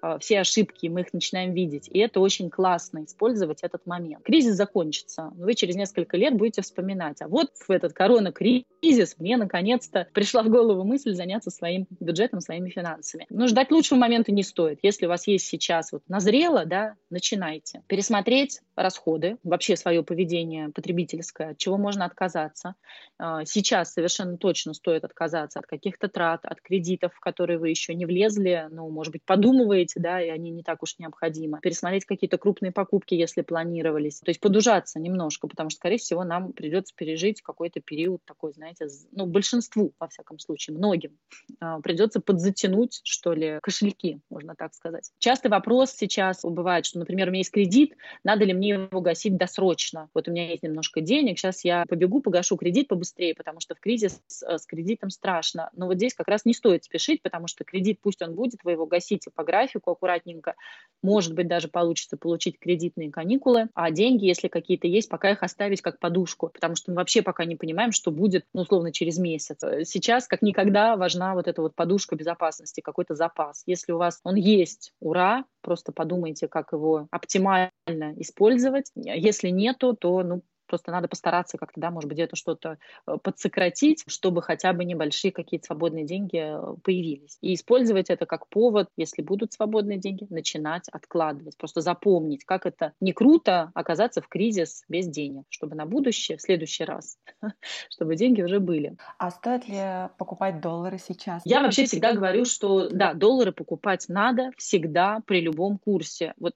А, 0.00 0.18
все 0.18 0.40
ошибки, 0.40 0.88
мы 0.88 1.02
их 1.02 1.12
начинаем 1.12 1.52
видеть. 1.52 1.88
И 1.92 1.98
это 1.98 2.20
очень 2.20 2.50
классно, 2.50 3.04
использовать 3.04 3.62
этот 3.62 3.86
момент. 3.86 4.24
Кризис 4.24 4.56
закончится. 4.56 5.32
Вы 5.36 5.54
через 5.54 5.76
несколько 5.76 6.16
лет 6.16 6.34
будете 6.34 6.62
вспоминать. 6.62 7.22
А 7.22 7.28
вот 7.28 7.50
в 7.68 7.70
этот 7.70 7.92
корона-кризис 7.92 9.16
мне 9.18 9.36
наконец-то 9.36 10.08
пришла 10.12 10.42
в 10.42 10.48
голову 10.48 10.84
мысль 10.84 11.14
заняться 11.14 11.50
своим 11.50 11.86
бюджетом, 12.00 12.40
своими 12.40 12.70
финансами. 12.70 13.26
Но 13.30 13.46
ждать 13.46 13.70
лучшего 13.70 13.98
момента 13.98 14.32
не 14.32 14.42
стоит. 14.42 14.78
Если 14.82 15.06
у 15.06 15.08
вас 15.08 15.26
есть 15.26 15.46
сейчас 15.46 15.92
вот 15.92 16.02
назрело, 16.08 16.64
да, 16.64 16.94
начинайте. 17.10 17.82
Пересмотреть 17.86 18.60
расходы, 18.76 19.38
вообще 19.42 19.76
свое 19.76 20.02
поведение 20.02 20.68
потребительское, 20.68 21.50
от 21.50 21.58
чего 21.58 21.78
можно 21.78 22.04
отказаться. 22.04 22.74
А, 23.18 23.44
сейчас 23.44 23.92
совершенно 23.92 24.36
точно 24.36 24.74
стоит 24.74 25.04
отказаться 25.04 25.58
от 25.58 25.66
каких-то 25.66 26.08
трат, 26.08 26.44
от 26.44 26.60
кредитов, 26.60 27.14
в 27.14 27.20
которые 27.20 27.58
вы 27.58 27.70
еще 27.70 27.94
не 27.94 28.06
влезли, 28.06 28.68
ну, 28.70 28.88
может 28.90 29.12
быть, 29.12 29.22
подумываете, 29.24 30.00
да, 30.00 30.20
и 30.20 30.28
они 30.28 30.50
не 30.50 30.62
так 30.62 30.82
уж 30.82 30.98
необходимы. 30.98 31.60
Пересмотреть 31.62 32.04
какие-то 32.04 32.38
крупные 32.38 32.72
покупки, 32.72 33.14
если 33.14 33.42
планировались. 33.42 34.20
То 34.20 34.30
есть 34.30 34.40
подужаться 34.40 35.00
немножко, 35.00 35.48
потому 35.48 35.70
что, 35.70 35.78
скорее 35.78 35.98
всего, 35.98 36.24
нам 36.24 36.52
придется 36.52 36.94
пережить 36.94 37.42
какой-то 37.46 37.80
период 37.80 38.20
такой, 38.24 38.52
знаете, 38.52 38.88
ну, 39.12 39.26
большинству, 39.26 39.92
во 39.98 40.08
всяком 40.08 40.38
случае, 40.38 40.76
многим, 40.76 41.16
а, 41.60 41.80
придется 41.80 42.20
подзатянуть, 42.20 43.00
что 43.04 43.32
ли, 43.32 43.58
кошельки, 43.62 44.20
можно 44.28 44.54
так 44.54 44.74
сказать. 44.74 45.12
Частый 45.18 45.50
вопрос 45.50 45.92
сейчас 45.92 46.40
бывает, 46.42 46.84
что, 46.84 46.98
например, 46.98 47.28
у 47.28 47.30
меня 47.30 47.40
есть 47.40 47.52
кредит, 47.52 47.96
надо 48.24 48.44
ли 48.44 48.52
мне 48.52 48.70
его 48.70 49.00
гасить 49.00 49.36
досрочно? 49.36 50.10
Вот 50.12 50.28
у 50.28 50.32
меня 50.32 50.50
есть 50.50 50.62
немножко 50.62 51.00
денег, 51.00 51.38
сейчас 51.38 51.64
я 51.64 51.84
побегу, 51.88 52.20
погашу 52.20 52.56
кредит 52.56 52.88
побыстрее, 52.88 53.34
потому 53.34 53.60
что 53.60 53.74
в 53.74 53.80
кризис 53.80 54.20
э, 54.46 54.58
с 54.58 54.66
кредитом 54.66 55.10
страшно. 55.10 55.70
Но 55.74 55.86
вот 55.86 55.96
здесь 55.96 56.14
как 56.14 56.28
раз 56.28 56.44
не 56.44 56.54
стоит 56.54 56.84
спешить, 56.84 57.22
потому 57.22 57.46
что 57.46 57.64
кредит, 57.64 58.00
пусть 58.02 58.22
он 58.22 58.34
будет, 58.34 58.60
вы 58.64 58.72
его 58.72 58.86
гасите 58.86 59.30
по 59.32 59.44
графику 59.44 59.92
аккуратненько, 59.92 60.54
может 61.02 61.34
быть, 61.34 61.46
даже 61.46 61.68
получится 61.68 62.16
получить 62.16 62.58
кредитные 62.58 63.10
каникулы, 63.10 63.68
а 63.74 63.90
деньги, 63.90 64.26
если 64.26 64.48
какие-то 64.48 64.88
есть, 64.88 65.08
пока 65.08 65.30
их 65.30 65.42
оставить 65.42 65.82
как 65.82 65.98
подушку, 65.98 66.48
потому 66.48 66.74
что 66.74 66.90
мы 66.90 66.96
вообще 66.96 67.22
пока 67.22 67.35
не 67.44 67.56
понимаем, 67.56 67.92
что 67.92 68.10
будет, 68.10 68.46
ну, 68.52 68.62
условно, 68.62 68.92
через 68.92 69.18
месяц. 69.18 69.58
Сейчас, 69.84 70.26
как 70.26 70.42
никогда, 70.42 70.96
важна 70.96 71.34
вот 71.34 71.48
эта 71.48 71.62
вот 71.62 71.74
подушка 71.74 72.16
безопасности, 72.16 72.80
какой-то 72.80 73.14
запас. 73.14 73.62
Если 73.66 73.92
у 73.92 73.98
вас 73.98 74.20
он 74.24 74.36
есть, 74.36 74.92
ура, 75.00 75.44
просто 75.60 75.92
подумайте, 75.92 76.48
как 76.48 76.72
его 76.72 77.08
оптимально 77.10 77.70
использовать. 78.16 78.90
Если 78.94 79.48
нету, 79.50 79.94
то, 79.94 80.22
ну, 80.22 80.42
Просто 80.66 80.90
надо 80.92 81.08
постараться 81.08 81.58
как-то, 81.58 81.80
да, 81.80 81.90
может 81.90 82.08
быть, 82.08 82.16
где-то 82.16 82.36
что-то 82.36 82.78
э, 83.06 83.16
подсократить, 83.22 84.04
чтобы 84.06 84.42
хотя 84.42 84.72
бы 84.72 84.84
небольшие 84.84 85.32
какие-то 85.32 85.66
свободные 85.66 86.04
деньги 86.04 86.38
э, 86.38 86.76
появились. 86.82 87.38
И 87.40 87.54
использовать 87.54 88.10
это 88.10 88.26
как 88.26 88.48
повод, 88.48 88.88
если 88.96 89.22
будут 89.22 89.52
свободные 89.52 89.98
деньги, 89.98 90.26
начинать 90.30 90.88
откладывать. 90.88 91.56
Просто 91.56 91.80
запомнить, 91.80 92.44
как 92.44 92.66
это 92.66 92.92
не 93.00 93.12
круто 93.12 93.70
оказаться 93.74 94.20
в 94.20 94.28
кризис 94.28 94.84
без 94.88 95.06
денег, 95.06 95.44
чтобы 95.50 95.76
на 95.76 95.86
будущее, 95.86 96.38
в 96.38 96.42
следующий 96.42 96.84
раз, 96.84 97.18
чтобы 97.90 98.16
деньги 98.16 98.42
уже 98.42 98.60
были. 98.60 98.96
А 99.18 99.30
стоит 99.30 99.68
ли 99.68 100.08
покупать 100.18 100.60
доллары 100.60 100.98
сейчас? 100.98 101.42
Я 101.44 101.62
вообще 101.62 101.84
всегда 101.86 102.12
говорю, 102.12 102.44
что 102.44 102.88
да, 102.88 103.14
доллары 103.14 103.52
покупать 103.52 104.06
надо 104.08 104.50
всегда 104.56 105.20
при 105.26 105.40
любом 105.40 105.78
курсе. 105.78 106.34
Вот 106.38 106.54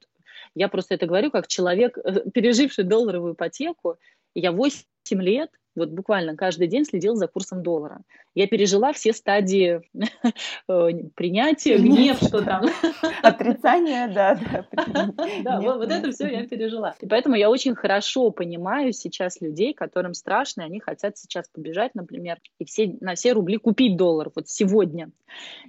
я 0.54 0.68
просто 0.68 0.94
это 0.94 1.06
говорю 1.06 1.30
как 1.30 1.46
человек, 1.48 1.98
э, 1.98 2.30
переживший 2.30 2.84
долларовую 2.84 3.34
ипотеку. 3.34 3.96
Я 4.34 4.52
8 4.52 4.84
лет 5.10 5.50
вот 5.76 5.90
буквально 5.90 6.36
каждый 6.36 6.66
день 6.66 6.84
следил 6.84 7.14
за 7.14 7.28
курсом 7.28 7.62
доллара. 7.62 8.00
Я 8.34 8.46
пережила 8.46 8.92
все 8.92 9.12
стадии 9.12 9.80
э, 10.68 10.88
принятия, 11.14 11.78
гнев, 11.78 12.18
что 12.18 12.42
там. 12.42 12.66
Отрицание, 13.22 14.08
да, 14.08 14.34
да. 14.34 15.12
Да, 15.42 15.60
вот 15.60 15.90
это 15.90 16.10
все 16.10 16.28
я 16.28 16.46
пережила. 16.46 16.94
И 17.00 17.06
поэтому 17.06 17.36
я 17.36 17.50
очень 17.50 17.74
хорошо 17.74 18.30
понимаю 18.30 18.92
сейчас 18.92 19.40
людей, 19.40 19.72
которым 19.72 20.14
страшно, 20.14 20.62
и 20.62 20.64
они 20.64 20.80
хотят 20.80 21.18
сейчас 21.18 21.48
побежать, 21.48 21.94
например, 21.94 22.38
и 22.58 22.64
все, 22.64 22.96
на 23.00 23.14
все 23.14 23.32
рубли 23.32 23.56
купить 23.56 23.96
доллар 23.96 24.30
вот 24.34 24.48
сегодня. 24.48 25.10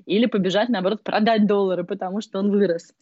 Или 0.06 0.26
побежать, 0.26 0.70
наоборот, 0.70 1.04
продать 1.04 1.48
доллары, 1.48 1.84
потому 1.84 2.22
что 2.22 2.40
он 2.40 2.52
вырос. 2.52 2.94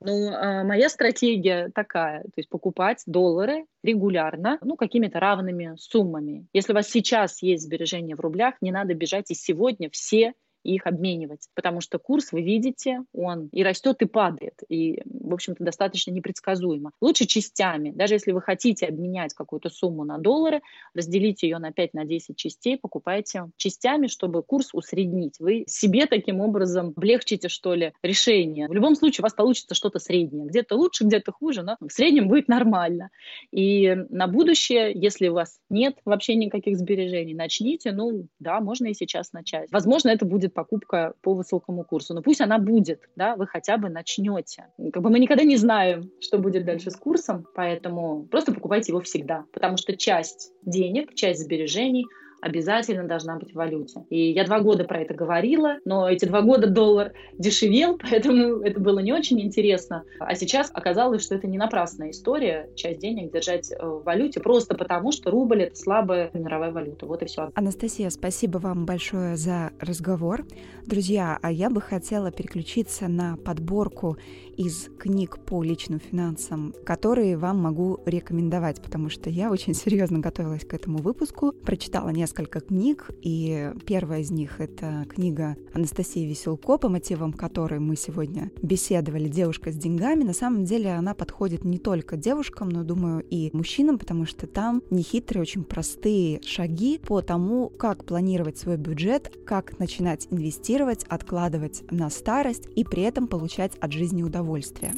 Ну, 0.00 0.32
а 0.32 0.64
моя 0.64 0.88
стратегия 0.88 1.70
такая, 1.74 2.22
то 2.22 2.32
есть 2.36 2.48
покупать 2.48 3.02
доллары 3.06 3.66
регулярно, 3.82 4.58
ну, 4.62 4.76
какими-то 4.76 5.20
равными 5.20 5.74
суммами. 5.78 6.46
Если 6.52 6.72
у 6.72 6.74
вас 6.74 6.88
сейчас 6.88 7.42
есть 7.42 7.64
сбережения 7.64 8.16
в 8.16 8.20
рублях, 8.20 8.54
не 8.60 8.72
надо 8.72 8.94
бежать 8.94 9.30
и 9.30 9.34
сегодня 9.34 9.88
все 9.90 10.34
их 10.64 10.86
обменивать, 10.86 11.48
потому 11.54 11.80
что 11.80 11.98
курс, 11.98 12.32
вы 12.32 12.42
видите, 12.42 13.00
он 13.12 13.48
и 13.52 13.62
растет, 13.62 14.02
и 14.02 14.06
падает, 14.06 14.54
и, 14.68 15.02
в 15.04 15.32
общем-то, 15.32 15.64
достаточно 15.64 16.10
непредсказуемо. 16.10 16.92
Лучше 17.00 17.26
частями, 17.26 17.90
даже 17.90 18.14
если 18.14 18.32
вы 18.32 18.40
хотите 18.40 18.86
обменять 18.86 19.34
какую-то 19.34 19.70
сумму 19.70 20.04
на 20.04 20.18
доллары, 20.18 20.60
разделите 20.94 21.48
ее 21.48 21.58
на 21.58 21.72
5 21.72 21.94
на 21.94 22.04
10 22.04 22.36
частей, 22.36 22.78
покупайте 22.78 23.44
частями, 23.56 24.06
чтобы 24.06 24.42
курс 24.42 24.70
усреднить. 24.72 25.36
Вы 25.38 25.64
себе 25.66 26.06
таким 26.06 26.40
образом 26.40 26.92
облегчите, 26.96 27.48
что 27.48 27.74
ли, 27.74 27.92
решение. 28.02 28.68
В 28.68 28.72
любом 28.72 28.94
случае 28.96 29.22
у 29.22 29.24
вас 29.24 29.34
получится 29.34 29.74
что-то 29.74 29.98
среднее. 29.98 30.46
Где-то 30.46 30.76
лучше, 30.76 31.04
где-то 31.04 31.32
хуже, 31.32 31.62
но 31.62 31.76
в 31.80 31.90
среднем 31.92 32.28
будет 32.28 32.48
нормально. 32.48 33.10
И 33.52 33.94
на 34.10 34.26
будущее, 34.26 34.92
если 34.94 35.28
у 35.28 35.34
вас 35.34 35.58
нет 35.70 35.96
вообще 36.04 36.34
никаких 36.34 36.76
сбережений, 36.76 37.34
начните, 37.34 37.92
ну 37.92 38.26
да, 38.38 38.60
можно 38.60 38.86
и 38.86 38.94
сейчас 38.94 39.32
начать. 39.32 39.70
Возможно, 39.70 40.08
это 40.10 40.24
будет 40.24 40.47
покупка 40.48 41.14
по 41.22 41.34
высокому 41.34 41.84
курсу. 41.84 42.14
Но 42.14 42.22
пусть 42.22 42.40
она 42.40 42.58
будет, 42.58 43.08
да, 43.16 43.36
вы 43.36 43.46
хотя 43.46 43.76
бы 43.76 43.88
начнете. 43.88 44.66
Как 44.92 45.02
бы 45.02 45.10
мы 45.10 45.18
никогда 45.18 45.44
не 45.44 45.56
знаем, 45.56 46.10
что 46.20 46.38
будет 46.38 46.64
дальше 46.64 46.90
с 46.90 46.96
курсом, 46.96 47.46
поэтому 47.54 48.24
просто 48.24 48.52
покупайте 48.52 48.92
его 48.92 49.00
всегда, 49.00 49.44
потому 49.52 49.76
что 49.76 49.96
часть 49.96 50.52
денег, 50.62 51.14
часть 51.14 51.44
сбережений 51.44 52.06
обязательно 52.40 53.04
должна 53.04 53.36
быть 53.36 53.52
в 53.52 53.54
валюте. 53.54 54.04
И 54.10 54.30
я 54.30 54.44
два 54.44 54.60
года 54.60 54.84
про 54.84 55.00
это 55.00 55.14
говорила, 55.14 55.76
но 55.84 56.08
эти 56.08 56.24
два 56.24 56.42
года 56.42 56.68
доллар 56.68 57.12
дешевел, 57.38 57.98
поэтому 58.10 58.60
это 58.60 58.80
было 58.80 59.00
не 59.00 59.12
очень 59.12 59.40
интересно. 59.40 60.04
А 60.20 60.34
сейчас 60.34 60.70
оказалось, 60.72 61.22
что 61.22 61.34
это 61.34 61.46
не 61.46 61.58
напрасная 61.58 62.10
история, 62.10 62.70
часть 62.76 63.00
денег 63.00 63.32
держать 63.32 63.72
э, 63.72 63.76
в 63.84 64.02
валюте, 64.04 64.40
просто 64.40 64.74
потому 64.74 65.12
что 65.12 65.30
рубль— 65.30 65.62
это 65.64 65.76
слабая 65.76 66.30
мировая 66.32 66.72
валюта. 66.72 67.06
Вот 67.06 67.22
и 67.22 67.26
все. 67.26 67.50
Анастасия, 67.54 68.10
спасибо 68.10 68.58
вам 68.58 68.86
большое 68.86 69.36
за 69.36 69.72
разговор. 69.80 70.44
Друзья, 70.86 71.38
а 71.42 71.50
я 71.52 71.70
бы 71.70 71.80
хотела 71.80 72.30
переключиться 72.30 73.08
на 73.08 73.36
подборку 73.36 74.16
из 74.56 74.88
книг 74.98 75.38
по 75.44 75.62
личным 75.62 76.00
финансам, 76.00 76.74
которые 76.84 77.36
вам 77.36 77.58
могу 77.58 78.00
рекомендовать, 78.06 78.80
потому 78.82 79.08
что 79.08 79.30
я 79.30 79.50
очень 79.50 79.74
серьезно 79.74 80.18
готовилась 80.18 80.64
к 80.64 80.74
этому 80.74 80.98
выпуску, 80.98 81.52
прочитала 81.52 82.08
несколько 82.10 82.27
книг, 82.32 83.10
и 83.22 83.72
первая 83.86 84.20
из 84.20 84.30
них— 84.30 84.56
это 84.60 85.06
книга 85.08 85.56
Анастасии 85.72 86.26
Веселко, 86.26 86.78
по 86.78 86.88
мотивам 86.88 87.32
которой 87.32 87.80
мы 87.80 87.96
сегодня 87.96 88.50
беседовали 88.62 89.28
«Девушка 89.28 89.72
с 89.72 89.76
деньгами». 89.76 90.24
На 90.24 90.34
самом 90.34 90.64
деле 90.64 90.92
она 90.92 91.14
подходит 91.14 91.64
не 91.64 91.78
только 91.78 92.16
девушкам, 92.16 92.68
но, 92.68 92.84
думаю, 92.84 93.24
и 93.28 93.50
мужчинам, 93.52 93.98
потому 93.98 94.26
что 94.26 94.46
там 94.46 94.82
нехитрые, 94.90 95.42
очень 95.42 95.64
простые 95.64 96.40
шаги 96.42 96.98
по 96.98 97.20
тому, 97.22 97.68
как 97.68 98.04
планировать 98.04 98.58
свой 98.58 98.76
бюджет, 98.76 99.32
как 99.44 99.78
начинать 99.78 100.28
инвестировать, 100.30 101.04
откладывать 101.04 101.84
на 101.90 102.10
старость 102.10 102.68
и 102.74 102.84
при 102.84 103.02
этом 103.02 103.26
получать 103.26 103.76
от 103.76 103.92
жизни 103.92 104.22
удовольствие. 104.22 104.94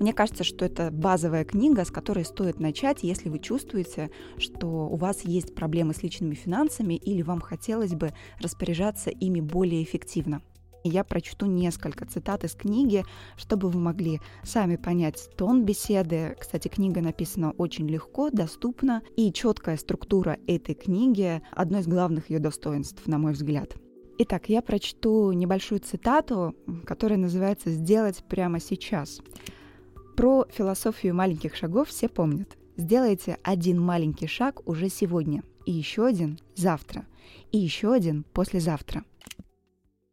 Мне 0.00 0.14
кажется, 0.14 0.44
что 0.44 0.64
это 0.64 0.90
базовая 0.90 1.44
книга, 1.44 1.84
с 1.84 1.90
которой 1.90 2.24
стоит 2.24 2.58
начать, 2.58 3.02
если 3.02 3.28
вы 3.28 3.38
чувствуете, 3.38 4.10
что 4.38 4.66
у 4.66 4.96
вас 4.96 5.20
есть 5.24 5.54
проблемы 5.54 5.92
с 5.92 6.02
личными 6.02 6.34
финансами 6.34 6.94
или 6.94 7.20
вам 7.20 7.42
хотелось 7.42 7.92
бы 7.92 8.14
распоряжаться 8.40 9.10
ими 9.10 9.40
более 9.40 9.82
эффективно. 9.82 10.40
Я 10.84 11.04
прочту 11.04 11.44
несколько 11.44 12.06
цитат 12.06 12.44
из 12.44 12.54
книги, 12.54 13.04
чтобы 13.36 13.68
вы 13.68 13.78
могли 13.78 14.20
сами 14.42 14.76
понять 14.76 15.28
тон 15.36 15.66
беседы. 15.66 16.34
Кстати, 16.40 16.68
книга 16.68 17.02
написана 17.02 17.50
очень 17.50 17.86
легко, 17.86 18.30
доступно, 18.30 19.02
и 19.16 19.30
четкая 19.30 19.76
структура 19.76 20.38
этой 20.46 20.74
книги– 20.74 21.42
одно 21.52 21.80
из 21.80 21.86
главных 21.86 22.30
ее 22.30 22.38
достоинств, 22.38 23.06
на 23.06 23.18
мой 23.18 23.32
взгляд. 23.32 23.74
Итак, 24.16 24.48
я 24.48 24.62
прочту 24.62 25.32
небольшую 25.32 25.80
цитату, 25.80 26.54
которая 26.86 27.18
называется 27.18 27.70
«Сделать 27.70 28.24
прямо 28.26 28.60
сейчас». 28.60 29.20
Про 30.20 30.44
философию 30.50 31.14
маленьких 31.14 31.56
шагов 31.56 31.88
все 31.88 32.06
помнят. 32.06 32.58
Сделайте 32.76 33.38
один 33.42 33.80
маленький 33.80 34.26
шаг 34.26 34.60
уже 34.68 34.90
сегодня, 34.90 35.42
и 35.64 35.72
еще 35.72 36.04
один 36.04 36.38
завтра, 36.54 37.06
и 37.52 37.56
еще 37.56 37.94
один 37.94 38.24
послезавтра. 38.24 39.06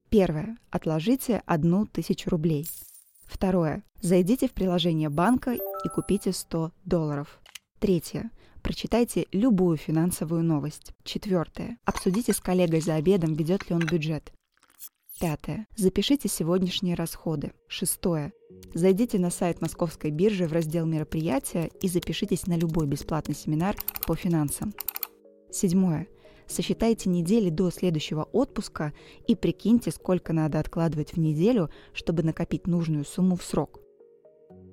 Первое. 0.07 0.57
Отложите 0.69 1.43
одну 1.45 1.85
тысячу 1.85 2.29
рублей. 2.29 2.65
Второе. 3.25 3.83
Зайдите 3.99 4.47
в 4.47 4.53
приложение 4.53 5.09
банка 5.09 5.55
и 5.55 5.89
купите 5.93 6.31
100 6.31 6.71
долларов. 6.85 7.41
Третье. 7.79 8.31
Прочитайте 8.63 9.27
любую 9.33 9.75
финансовую 9.75 10.41
новость. 10.41 10.93
Четвертое. 11.03 11.79
Обсудите 11.83 12.31
с 12.31 12.39
коллегой 12.39 12.79
за 12.79 12.95
обедом, 12.95 13.33
ведет 13.33 13.69
ли 13.69 13.75
он 13.75 13.85
бюджет. 13.85 14.31
Пятое. 15.19 15.65
Запишите 15.75 16.29
сегодняшние 16.29 16.93
расходы. 16.93 17.51
Шестое. 17.67 18.33
Зайдите 18.75 19.17
на 19.17 19.31
сайт 19.31 19.61
Московской 19.61 20.11
биржи 20.11 20.47
в 20.47 20.53
раздел 20.53 20.85
«Мероприятия» 20.85 21.71
и 21.81 21.87
запишитесь 21.87 22.45
на 22.45 22.55
любой 22.55 22.85
бесплатный 22.85 23.33
семинар 23.33 23.75
по 24.05 24.15
финансам. 24.15 24.73
Седьмое. 25.51 26.07
Сосчитайте 26.45 27.09
недели 27.09 27.49
до 27.49 27.71
следующего 27.71 28.23
отпуска 28.31 28.93
и 29.27 29.35
прикиньте, 29.35 29.89
сколько 29.89 30.33
надо 30.33 30.59
откладывать 30.59 31.13
в 31.13 31.19
неделю, 31.19 31.71
чтобы 31.93 32.21
накопить 32.21 32.67
нужную 32.67 33.03
сумму 33.03 33.35
в 33.35 33.43
срок. 33.43 33.79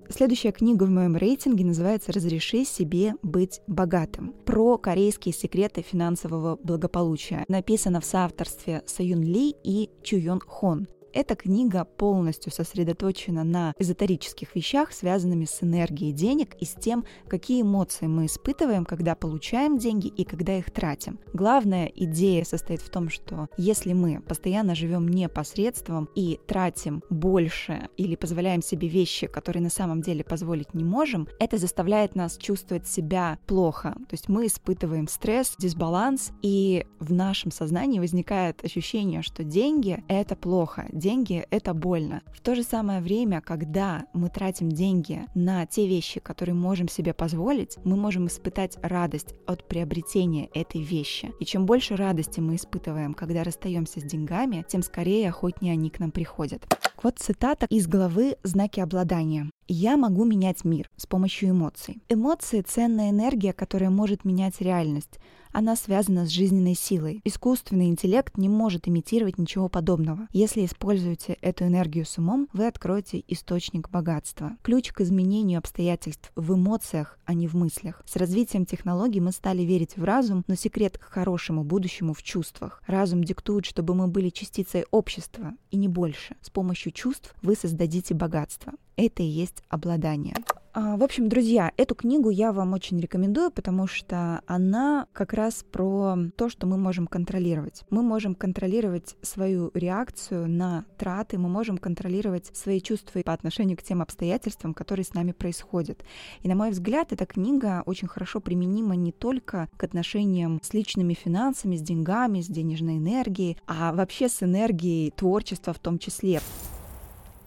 Следующая 0.09 0.53
книга 0.53 0.85
в 0.85 0.91
моем 0.91 1.17
рейтинге 1.17 1.65
называется 1.65 2.13
«Разреши 2.13 2.65
себе 2.65 3.15
быть 3.23 3.61
богатым» 3.67 4.35
про 4.45 4.77
корейские 4.77 5.33
секреты 5.33 5.83
финансового 5.83 6.57
благополучия. 6.57 7.45
Написано 7.49 8.01
в 8.01 8.05
соавторстве 8.05 8.83
Саюн 8.87 9.23
Ли 9.23 9.55
и 9.65 9.91
Чуйон 10.03 10.41
Хон. 10.41 10.87
Эта 11.15 11.37
книга 11.37 11.85
полностью 11.85 12.51
сосредоточена 12.51 13.45
на 13.45 13.73
эзотерических 13.79 14.57
вещах, 14.57 14.93
связанными 14.93 15.45
с 15.45 15.63
энергией 15.63 16.11
денег 16.11 16.57
и 16.59 16.65
с 16.65 16.73
тем, 16.73 17.05
какие 17.29 17.63
эмоции 17.63 18.07
мы 18.07 18.27
испытываем, 18.27 18.85
когда 18.85 19.15
получаем 19.15 19.79
деньги 19.79 20.09
и 20.09 20.25
когда 20.25 20.59
их 20.59 20.73
тратим. 20.73 21.21
Главная 21.33 21.87
идея 21.87 22.43
состоит 22.45 22.81
в 22.81 22.91
том, 22.91 23.11
что 23.11 23.47
если 23.57 23.93
мы 23.93 24.23
постоянно 24.23 24.75
живем 24.75 25.07
непосредством 25.07 26.09
и 26.17 26.41
тратим 26.49 27.05
больше 27.11 27.89
или 27.97 28.17
позволяем 28.17 28.61
себе 28.61 28.89
вещи, 28.89 29.29
которые 29.29 29.63
на 29.63 29.71
самом 29.71 30.03
деле 30.03 30.25
позволить 30.25 30.75
не 30.75 30.83
можем, 30.83 31.29
это 31.39 31.59
заставляет 31.59 32.17
нас 32.17 32.37
чувствовать 32.37 32.89
себя 32.89 33.39
плохо. 33.47 33.93
То 34.09 34.15
есть 34.15 34.29
мы 34.29 34.47
испытываем 34.47 35.07
стресс, 35.07 35.55
дисбаланс, 35.59 36.33
и 36.43 36.87
в 36.99 37.13
нашем 37.13 37.53
сознании 37.53 38.01
возникает 38.01 38.65
ощущение, 38.65 39.23
что 39.23 39.45
деньги— 39.45 40.03
это 40.09 40.35
плохо, 40.35 40.89
деньги— 41.05 41.47
это 41.51 41.75
больно. 41.75 42.23
В 42.33 42.41
то 42.41 42.55
же 42.55 42.63
самое 42.63 43.03
время, 43.03 43.43
когда 43.43 44.07
мы 44.15 44.31
тратим 44.31 44.71
деньги 44.71 45.27
на 45.35 45.67
те 45.67 45.87
вещи, 45.87 46.19
которые 46.19 46.55
можем 46.55 46.89
себе 46.89 47.13
позволить, 47.13 47.77
мы 47.85 47.97
можем 47.97 48.27
испытать 48.29 48.79
радость 48.81 49.35
от 49.47 49.69
приобретения 49.69 50.49
этой 50.55 50.81
вещи. 50.81 51.31
И 51.41 51.45
чем 51.45 51.67
больше 51.67 51.97
радости 51.97 52.41
мы 52.41 52.57
испытываем, 52.57 53.13
когда 53.13 53.45
расстаемся 53.45 54.01
с 54.01 54.05
деньгами, 54.05 54.65
тем 54.67 54.83
скорее 54.83 55.29
охотнее 55.29 55.75
они 55.75 55.91
к 55.91 55.99
нам 55.99 56.11
приходят. 56.11 56.67
Вот 57.03 57.19
цитата 57.19 57.67
из 57.69 57.87
главы 57.87 58.37
«Знаки 58.43 58.81
обладания». 58.81 59.51
Я 59.69 59.99
могу 59.99 60.25
менять 60.25 60.65
мир 60.65 60.89
с 60.97 61.07
помощью 61.07 61.51
эмоций. 61.51 62.03
Эмоции— 62.09 62.61
ценная 62.67 63.11
энергия, 63.11 63.53
которая 63.53 63.91
может 63.91 64.25
менять 64.25 64.63
реальность 64.63 65.19
она 65.55 65.77
связана 65.77 66.27
с 66.27 66.31
жизненной 66.31 66.75
силой. 66.75 67.23
Искусственный 67.25 67.87
интеллект 67.87 68.37
не 68.37 68.49
может 68.49 68.89
имитировать 68.89 69.39
ничего 69.39 69.69
подобного. 69.69 70.27
Если 70.33 70.67
используете 70.67 71.39
эту 71.41 71.65
энергию 71.65 72.05
с 72.05 72.19
умом, 72.19 72.49
вы 72.53 72.67
откроете 72.67 73.23
источник 73.29 73.89
богатства. 73.89 74.57
Ключ 74.63 74.93
к 74.93 75.01
изменению 75.01 75.59
обстоятельств 75.59 76.33
в 76.35 76.55
эмоциях, 76.55 77.19
а 77.25 77.35
не 77.35 77.47
в 77.47 77.55
мыслях. 77.55 78.03
С 78.05 78.17
развитием 78.17 78.67
технологий 78.67 79.21
мы 79.21 79.31
стали 79.31 79.63
верить 79.63 79.97
в 79.97 80.03
разум, 80.03 80.45
но 80.49 80.57
секрет 80.57 80.99
к 80.99 81.05
хорошему 81.05 81.63
будущему 81.63 82.15
в 82.15 82.23
чувствах. 82.25 82.83
Разум 82.89 83.23
диктует, 83.23 83.65
чтобы 83.65 83.95
мы 83.95 84.09
были 84.09 84.31
частицей 84.31 84.85
общества, 84.91 85.53
и 85.71 85.77
не 85.77 85.87
больше. 85.87 86.37
С 86.43 86.51
помощью 86.51 86.91
чувств 86.91 87.33
вы 87.43 87.55
создадите 87.55 88.13
богатство. 88.13 88.73
Это 88.97 89.23
и 89.23 89.27
есть 89.27 89.63
обладание. 89.69 90.35
А, 90.77 90.97
в 90.97 91.05
общем, 91.05 91.29
друзья, 91.29 91.71
эту 91.77 91.95
книгу 91.95 92.31
я 92.31 92.53
вам 92.53 92.73
очень 92.73 92.99
рекомендую, 92.99 93.53
потому 93.53 93.87
что 93.87 94.41
она 94.47 95.07
как 95.13 95.33
раз 95.33 95.65
про 95.71 96.17
то, 96.37 96.49
что 96.49 96.67
мы 96.67 96.77
можем 96.77 97.07
контролировать. 97.07 97.85
Мы 97.91 98.03
можем 98.03 98.35
контролировать 98.35 99.15
свою 99.23 99.71
реакцию 99.75 100.49
на 100.49 100.85
траты, 100.99 101.39
мы 101.39 101.49
можем 101.49 101.79
контролировать 101.79 102.51
свои 102.57 102.81
чувства 102.81 103.21
по 103.23 103.33
отношению 103.33 103.77
к 103.77 103.85
тем 103.85 104.03
обстоятельствам, 104.03 104.75
которые 104.75 105.05
с 105.05 105.15
нами 105.15 105.31
происходят. 105.31 106.03
И, 106.43 106.49
на 106.49 106.57
мой 106.57 106.71
взгляд, 106.71 107.13
эта 107.13 107.25
книга 107.25 107.85
очень 107.87 108.09
хорошо 108.09 108.41
применима 108.41 108.97
не 108.97 109.13
только 109.13 109.69
к 109.77 109.85
отношениям 109.85 110.59
с 110.61 110.75
личными 110.75 111.15
финансами, 111.15 111.77
с 111.77 111.83
деньгами, 111.83 112.41
с 112.41 112.49
денежной 112.49 112.97
энергией, 112.97 113.59
а 113.69 113.93
вообще 113.93 114.29
с 114.29 114.43
энергией 114.43 115.13
творчества 115.13 115.73
в 115.73 115.79
том 115.79 116.01
числе. 116.01 116.41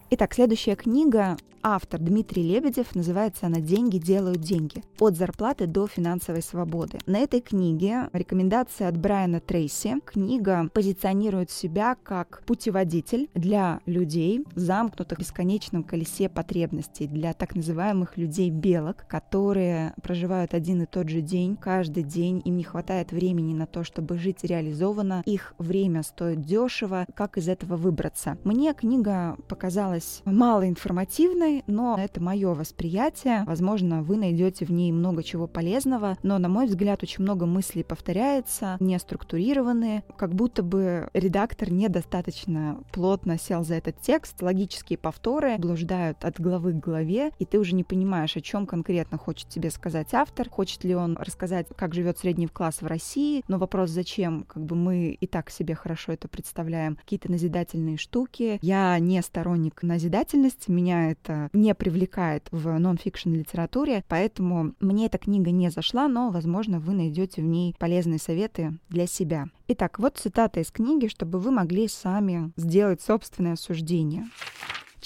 Итак, 0.10 0.34
следующая 0.34 0.78
книга 0.78 1.36
автор 1.64 2.00
Дмитрий 2.00 2.44
Лебедев, 2.44 2.96
называется 2.96 3.48
она 3.48 3.60
«Деньги 3.60 3.98
делают 3.98 4.40
деньги. 4.40 4.84
От 5.00 5.18
зарплаты 5.18 5.68
до 5.68 5.86
финансовой 5.88 6.42
свободы». 6.42 7.00
На 7.06 7.20
этой 7.20 7.42
книге 7.42 8.10
рекомендация 8.14 8.88
от 8.88 8.98
Брайана 8.98 9.42
Трейси. 9.42 9.96
Книга 10.06 10.70
позиционирует 10.74 11.52
себя 11.52 11.98
как 12.04 12.44
путеводитель 12.46 13.30
для 13.34 13.82
людей, 13.86 14.46
замкнутых 14.56 15.18
в 15.18 15.22
бесконечном 15.22 15.84
колесе 15.84 16.30
потребностей, 16.30 17.08
для 17.08 17.34
так 17.34 17.54
называемых 17.54 18.16
людей-белок, 18.18 19.06
которые 19.08 19.94
проживают 20.02 20.54
один 20.54 20.84
и 20.84 20.86
тот 20.86 21.10
же 21.10 21.20
день, 21.22 21.58
каждый 21.58 22.04
день, 22.04 22.42
им 22.46 22.56
не 22.56 22.64
хватает 22.64 23.12
времени 23.12 23.54
на 23.54 23.66
то, 23.66 23.84
чтобы 23.84 24.18
жить 24.18 24.44
реализованно, 24.44 25.22
их 25.26 25.54
время 25.58 26.04
стоит 26.04 26.42
дешево, 26.42 27.06
как 27.14 27.38
из 27.38 27.50
этого 27.50 27.76
выбраться. 27.76 28.38
Мне 28.46 28.74
книга 28.74 29.36
показалась 29.50 29.97
показалась 29.98 30.22
малоинформативной, 30.26 31.64
но 31.68 31.98
это 32.00 32.22
мое 32.22 32.54
восприятие. 32.54 33.44
Возможно, 33.46 34.04
вы 34.04 34.18
найдете 34.18 34.66
в 34.66 34.72
ней 34.72 34.92
много 34.92 35.24
чего 35.24 35.48
полезного, 35.48 36.18
но, 36.24 36.38
на 36.38 36.50
мой 36.50 36.68
взгляд, 36.68 37.04
очень 37.04 37.24
много 37.24 37.46
мыслей 37.46 37.84
повторяется, 37.84 38.78
не 38.80 38.98
структурированные, 39.00 40.04
как 40.18 40.34
будто 40.34 40.64
бы 40.64 41.10
редактор 41.14 41.72
недостаточно 41.72 42.80
плотно 42.92 43.38
сел 43.38 43.64
за 43.64 43.76
этот 43.76 44.00
текст, 44.02 44.42
логические 44.42 44.98
повторы 44.98 45.58
блуждают 45.58 46.24
от 46.24 46.40
главы 46.40 46.74
к 46.74 46.84
главе, 46.84 47.32
и 47.40 47.46
ты 47.46 47.60
уже 47.60 47.76
не 47.76 47.84
понимаешь, 47.84 48.36
о 48.38 48.42
чем 48.42 48.66
конкретно 48.66 49.18
хочет 49.18 49.50
тебе 49.50 49.70
сказать 49.72 50.14
автор, 50.14 50.50
хочет 50.50 50.84
ли 50.84 50.96
он 50.96 51.18
рассказать, 51.18 51.68
как 51.76 51.94
живет 51.94 52.20
средний 52.20 52.48
класс 52.48 52.82
в 52.82 52.88
России, 52.88 53.44
но 53.48 53.58
вопрос 53.58 53.90
зачем, 53.90 54.44
как 54.44 54.64
бы 54.64 54.76
мы 54.76 55.18
и 55.20 55.28
так 55.28 55.50
себе 55.50 55.76
хорошо 55.76 56.12
это 56.14 56.28
представляем, 56.28 56.96
какие-то 56.96 57.32
назидательные 57.32 57.98
штуки. 57.98 58.60
Я 58.62 58.98
не 59.00 59.22
сторонник 59.22 59.84
назидательности, 59.88 60.70
меня 60.70 61.12
это 61.12 61.50
не 61.54 61.74
привлекает 61.74 62.48
в 62.52 62.78
нон-фикшн 62.78 63.34
литературе, 63.34 64.04
поэтому 64.08 64.74
мне 64.80 65.08
эта 65.08 65.18
книга 65.18 65.52
не 65.52 65.70
зашла, 65.70 66.08
но, 66.08 66.30
возможно, 66.30 66.80
вы 66.80 66.94
найдете 66.94 67.42
в 67.42 67.46
ней 67.46 67.76
полезные 67.80 68.20
советы 68.20 68.78
для 68.90 69.08
себя. 69.08 69.48
Итак, 69.68 70.00
вот 70.00 70.18
цитата 70.18 70.60
из 70.60 70.72
книги, 70.72 71.08
чтобы 71.08 71.40
вы 71.40 71.52
могли 71.52 71.88
сами 71.88 72.52
сделать 72.56 73.02
собственное 73.02 73.56
суждение. 73.56 74.28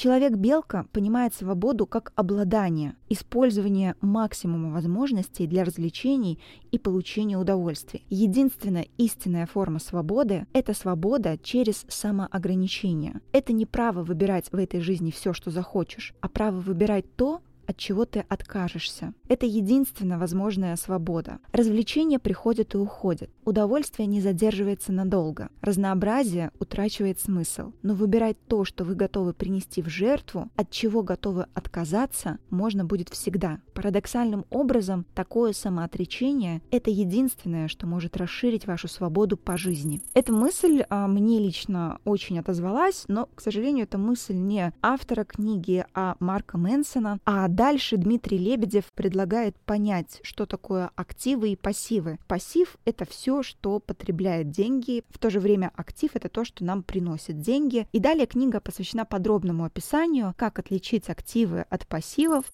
Человек-белка 0.02 0.88
понимает 0.94 1.36
свободу 1.36 1.86
как 1.86 2.12
обладание, 2.16 2.96
использование 3.08 3.96
максимума 4.02 4.74
возможностей 4.74 5.46
для 5.46 5.64
развлечений 5.64 6.40
и 6.72 6.80
получения 6.80 7.38
удовольствия. 7.38 8.02
Единственная 8.10 8.88
истинная 8.98 9.46
форма 9.46 9.78
свободы– 9.78 10.48
это 10.54 10.74
свобода 10.74 11.38
через 11.38 11.86
самоограничение. 11.88 13.22
Это 13.32 13.54
не 13.54 13.68
право 13.68 14.02
выбирать 14.02 14.52
в 14.52 14.56
этой 14.56 14.82
жизни 14.82 15.12
все, 15.12 15.34
что 15.34 15.52
захочешь, 15.52 16.16
а 16.20 16.30
право 16.30 16.60
выбирать 16.60 17.06
то, 17.16 17.42
от 17.72 17.78
чего 17.78 18.06
ты 18.06 18.24
откажешься. 18.30 19.14
Это 19.28 19.46
единственная 19.46 20.18
возможная 20.18 20.76
свобода. 20.76 21.40
Развлечения 21.52 22.20
приходят 22.20 22.76
и 22.76 22.78
уходят. 22.78 23.30
Удовольствие 23.46 24.08
не 24.08 24.22
задерживается 24.22 24.92
надолго. 24.92 25.50
Разнообразие 25.62 26.52
утрачивает 26.60 27.20
смысл. 27.20 27.72
Но 27.82 27.96
выбирать 27.96 28.38
то, 28.48 28.66
что 28.66 28.84
вы 28.84 28.96
готовы 28.96 29.34
принести 29.34 29.82
в 29.82 29.88
жертву, 29.88 30.50
от 30.56 30.70
чего 30.70 31.02
готовы 31.02 31.48
отказаться, 31.54 32.38
можно 32.50 32.86
будет 32.86 33.10
всегда. 33.10 33.60
Парадоксальным 33.74 34.46
образом, 34.50 35.06
такое 35.16 35.54
самоотречение– 35.54 36.62
это 36.72 36.92
единственное, 36.92 37.68
что 37.68 37.88
может 37.88 38.18
расширить 38.18 38.68
вашу 38.68 38.88
свободу 38.88 39.38
по 39.38 39.58
жизни. 39.58 40.02
Эта 40.14 40.34
мысль 40.34 40.84
а, 40.90 41.08
мне 41.08 41.40
лично 41.40 42.00
очень 42.04 42.38
отозвалась, 42.38 43.06
но, 43.08 43.30
к 43.34 43.42
сожалению, 43.42 43.84
эта 43.84 43.98
мысль 43.98 44.36
не 44.36 44.74
автора 44.82 45.24
книги, 45.24 45.86
а 45.94 46.16
Марка 46.20 46.58
Мэнсона, 46.58 47.20
а 47.26 47.48
Дальше 47.62 47.98
Дмитрий 47.98 48.40
Лебедев 48.40 48.86
предлагает 48.96 49.56
понять, 49.56 50.20
что 50.24 50.48
такое 50.48 50.90
активы 50.96 51.50
и 51.50 51.56
пассивы. 51.56 52.18
Пассив— 52.28 52.76
это 52.86 53.06
все, 53.06 53.44
что 53.44 53.80
потребляет 53.80 54.50
деньги, 54.50 55.04
в 55.12 55.20
то 55.20 55.30
же 55.30 55.40
время 55.40 55.72
актив— 55.76 56.10
это 56.16 56.28
то, 56.28 56.44
что 56.44 56.64
нам 56.64 56.82
приносит 56.82 57.40
деньги. 57.40 57.86
И 57.92 58.00
далее 58.00 58.26
книга 58.26 58.62
посвящена 58.62 59.06
подробному 59.06 59.64
описанию, 59.64 60.34
как 60.40 60.58
отличить 60.58 61.08
активы 61.08 61.68
от 61.70 61.86
пассивов, 61.86 62.46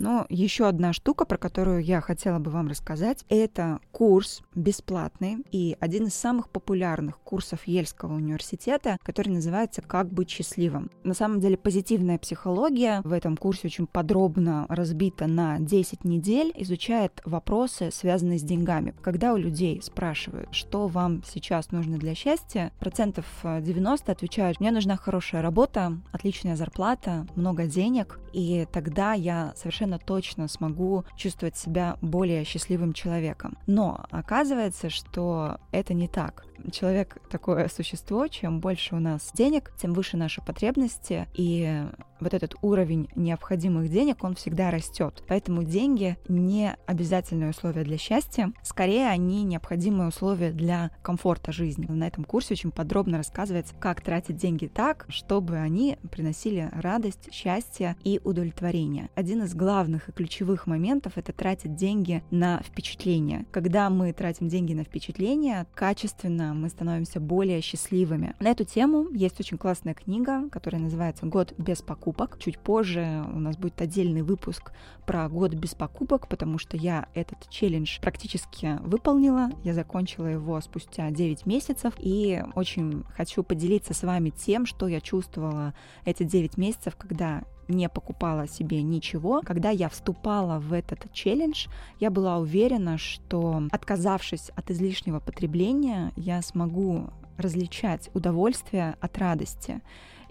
но 0.00 0.26
еще 0.28 0.66
одна 0.66 0.92
штука, 0.92 1.24
про 1.24 1.36
которую 1.36 1.84
я 1.84 2.00
хотела 2.00 2.38
бы 2.38 2.50
вам 2.50 2.68
рассказать, 2.68 3.24
это 3.28 3.80
курс 3.92 4.42
бесплатный 4.54 5.44
и 5.52 5.76
один 5.78 6.06
из 6.06 6.14
самых 6.14 6.48
популярных 6.48 7.18
курсов 7.18 7.64
Ельского 7.66 8.14
университета, 8.14 8.98
который 9.02 9.28
называется 9.28 9.82
«Как 9.82 10.10
быть 10.10 10.30
счастливым». 10.30 10.90
На 11.04 11.14
самом 11.14 11.38
деле 11.40 11.56
позитивная 11.56 12.18
психология 12.18 13.02
в 13.04 13.12
этом 13.12 13.36
курсе 13.36 13.68
очень 13.68 13.86
подробно 13.86 14.66
разбита 14.68 15.26
на 15.26 15.58
10 15.58 16.04
недель, 16.04 16.52
изучает 16.56 17.20
вопросы, 17.24 17.90
связанные 17.92 18.38
с 18.38 18.42
деньгами. 18.42 18.94
Когда 19.02 19.34
у 19.34 19.36
людей 19.36 19.80
спрашивают, 19.82 20.48
что 20.54 20.88
вам 20.88 21.22
сейчас 21.26 21.70
нужно 21.72 21.98
для 21.98 22.14
счастья, 22.14 22.72
процентов 22.80 23.26
90 23.42 24.10
отвечают, 24.10 24.60
мне 24.60 24.70
нужна 24.70 24.96
хорошая 24.96 25.42
работа, 25.42 25.98
отличная 26.10 26.56
зарплата, 26.56 27.26
много 27.36 27.66
денег, 27.66 28.18
и 28.32 28.66
тогда 28.70 29.12
я 29.12 29.52
совершенно 29.56 29.98
точно 29.98 30.48
смогу 30.48 31.04
чувствовать 31.16 31.56
себя 31.56 31.96
более 32.00 32.44
счастливым 32.44 32.92
человеком. 32.92 33.56
Но 33.66 34.04
оказывается, 34.10 34.90
что 34.90 35.58
это 35.72 35.94
не 35.94 36.08
так. 36.08 36.44
Человек 36.72 37.18
такое 37.30 37.68
существо, 37.68 38.26
чем 38.28 38.60
больше 38.60 38.94
у 38.94 38.98
нас 38.98 39.30
денег, 39.34 39.72
тем 39.80 39.92
выше 39.92 40.16
наши 40.16 40.40
потребности, 40.40 41.26
и 41.34 41.84
вот 42.20 42.34
этот 42.34 42.54
уровень 42.62 43.08
необходимых 43.14 43.90
денег, 43.90 44.22
он 44.22 44.34
всегда 44.34 44.70
растет. 44.70 45.22
Поэтому 45.26 45.62
деньги 45.62 46.18
не 46.28 46.76
обязательное 46.86 47.50
условие 47.50 47.84
для 47.84 47.98
счастья, 47.98 48.52
скорее 48.62 49.08
они 49.08 49.42
необходимые 49.42 50.08
условия 50.08 50.52
для 50.52 50.90
комфорта 51.02 51.52
жизни. 51.52 51.86
На 51.88 52.06
этом 52.06 52.24
курсе 52.24 52.54
очень 52.54 52.70
подробно 52.70 53.16
рассказывается, 53.16 53.74
как 53.74 54.02
тратить 54.02 54.36
деньги 54.36 54.66
так, 54.66 55.06
чтобы 55.08 55.56
они 55.56 55.98
приносили 56.10 56.70
радость, 56.72 57.32
счастье 57.32 57.96
и 58.04 58.20
удовлетворение. 58.22 59.08
Один 59.14 59.42
из 59.44 59.54
главных 59.54 60.08
и 60.08 60.12
ключевых 60.12 60.66
моментов— 60.66 61.14
это 61.16 61.32
тратить 61.32 61.74
деньги 61.74 62.22
на 62.30 62.60
впечатления. 62.62 63.46
Когда 63.50 63.88
мы 63.90 64.12
тратим 64.12 64.48
деньги 64.48 64.74
на 64.74 64.84
впечатления, 64.84 65.66
качественно 65.74 66.49
мы 66.54 66.68
становимся 66.68 67.20
более 67.20 67.60
счастливыми. 67.60 68.34
На 68.40 68.48
эту 68.48 68.64
тему 68.64 69.08
есть 69.12 69.38
очень 69.40 69.58
классная 69.58 69.94
книга, 69.94 70.48
которая 70.50 70.80
называется 70.80 71.26
«Год 71.26 71.54
без 71.58 71.82
покупок». 71.82 72.38
Чуть 72.38 72.58
позже 72.58 73.24
у 73.32 73.38
нас 73.38 73.56
будет 73.56 73.80
отдельный 73.80 74.22
выпуск 74.22 74.72
про 75.06 75.28
год 75.28 75.54
без 75.54 75.74
покупок, 75.74 76.28
потому 76.28 76.58
что 76.58 76.76
я 76.76 77.08
этот 77.14 77.48
челлендж 77.50 78.00
практически 78.00 78.78
выполнила. 78.82 79.50
Я 79.64 79.74
закончила 79.74 80.26
его 80.26 80.60
спустя 80.60 81.10
9 81.10 81.46
месяцев 81.46 81.94
и 81.98 82.42
очень 82.54 83.04
хочу 83.16 83.42
поделиться 83.42 83.94
с 83.94 84.02
вами 84.02 84.30
тем, 84.30 84.66
что 84.66 84.88
я 84.88 85.00
чувствовала 85.00 85.74
эти 86.04 86.22
9 86.22 86.56
месяцев, 86.56 86.96
когда 86.96 87.42
не 87.70 87.88
покупала 87.88 88.46
себе 88.46 88.82
ничего. 88.82 89.42
Когда 89.44 89.70
я 89.70 89.88
вступала 89.88 90.58
в 90.58 90.72
этот 90.72 91.12
челлендж, 91.12 91.66
я 91.98 92.10
была 92.10 92.38
уверена, 92.38 92.98
что 92.98 93.62
отказавшись 93.70 94.50
от 94.56 94.70
излишнего 94.70 95.20
потребления, 95.20 96.12
я 96.16 96.42
смогу 96.42 97.10
различать 97.38 98.10
удовольствие 98.14 98.96
от 99.00 99.18
радости 99.18 99.80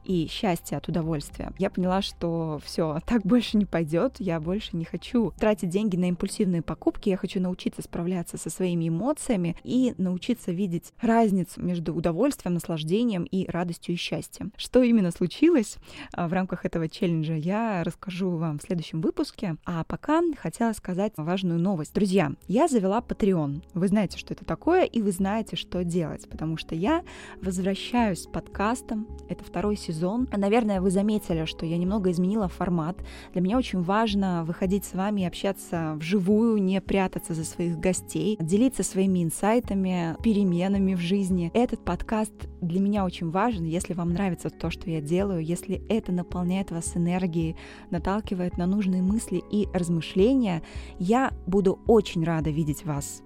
и 0.04 0.28
счастье 0.28 0.78
от 0.78 0.88
удовольствия. 0.88 1.52
Я 1.58 1.70
поняла, 1.70 2.02
что 2.02 2.60
все, 2.64 3.00
так 3.06 3.24
больше 3.24 3.58
не 3.58 3.66
пойдет, 3.66 4.16
я 4.20 4.40
больше 4.40 4.76
не 4.76 4.86
хочу 4.86 5.34
тратить 5.40 5.70
деньги 5.70 5.96
на 5.96 6.10
импульсивные 6.10 6.62
покупки, 6.62 7.10
я 7.10 7.18
хочу 7.18 7.40
научиться 7.40 7.82
справляться 7.82 8.38
со 8.38 8.50
своими 8.50 8.90
эмоциями 8.90 9.56
и 9.64 9.94
научиться 9.98 10.52
видеть 10.52 10.94
разницу 11.02 11.62
между 11.62 11.94
удовольствием, 11.94 12.54
наслаждением 12.54 13.24
и 13.24 13.50
радостью 13.50 13.96
и 13.96 13.98
счастьем. 13.98 14.52
Что 14.58 14.82
именно 14.82 15.12
случилось 15.12 15.78
а, 16.14 16.28
в 16.28 16.34
рамках 16.34 16.66
этого 16.66 16.90
челленджа, 16.90 17.34
я 17.36 17.84
расскажу 17.84 18.32
вам 18.32 18.60
в 18.60 18.64
следующем 18.64 19.02
выпуске. 19.02 19.58
А 19.66 19.84
пока 19.84 20.22
хотела 20.38 20.74
сказать 20.74 21.14
важную 21.18 21.60
новость. 21.60 21.94
Друзья, 21.94 22.32
я 22.48 22.68
завела 22.68 23.00
Patreon. 23.00 23.64
Вы 23.74 23.88
знаете, 23.88 24.18
что 24.18 24.34
это 24.34 24.46
такое, 24.46 24.84
и 24.84 25.02
вы 25.02 25.12
знаете, 25.12 25.56
что 25.56 25.84
делать, 25.84 26.28
потому 26.30 26.58
что 26.58 26.76
я 26.76 27.04
возвращаюсь 27.42 28.24
с 28.24 28.28
подкастом. 28.28 29.08
Это 29.30 29.44
второй 29.44 29.76
сезон 29.78 29.89
сезон. 29.90 30.28
Наверное, 30.32 30.82
вы 30.82 30.92
заметили, 30.92 31.46
что 31.46 31.66
я 31.66 31.78
немного 31.78 32.12
изменила 32.12 32.48
формат. 32.48 32.98
Для 33.34 33.42
меня 33.42 33.58
очень 33.58 33.82
важно 33.82 34.44
выходить 34.46 34.86
с 34.86 34.94
вами 34.94 35.22
и 35.22 35.26
общаться 35.26 35.96
вживую, 35.98 36.62
не 36.62 36.80
прятаться 36.80 37.34
за 37.34 37.44
своих 37.44 37.80
гостей, 37.80 38.38
делиться 38.40 38.84
своими 38.84 39.24
инсайтами, 39.24 40.16
переменами 40.24 40.94
в 40.94 41.00
жизни. 41.00 41.52
Этот 41.54 41.84
подкаст 41.84 42.34
для 42.62 42.80
меня 42.80 43.06
очень 43.06 43.32
важен. 43.32 43.66
Если 43.66 43.94
вам 43.94 44.14
нравится 44.14 44.50
то, 44.50 44.70
что 44.70 44.90
я 44.90 45.02
делаю, 45.02 45.44
если 45.44 45.82
это 45.90 46.12
наполняет 46.12 46.72
вас 46.72 46.96
энергией, 46.96 47.56
наталкивает 47.90 48.58
на 48.58 48.68
нужные 48.68 49.02
мысли 49.02 49.42
и 49.52 49.68
размышления, 49.74 50.62
я 51.00 51.32
буду 51.48 51.80
очень 51.88 52.24
рада 52.24 52.50
видеть 52.50 52.86
вас 52.86 53.24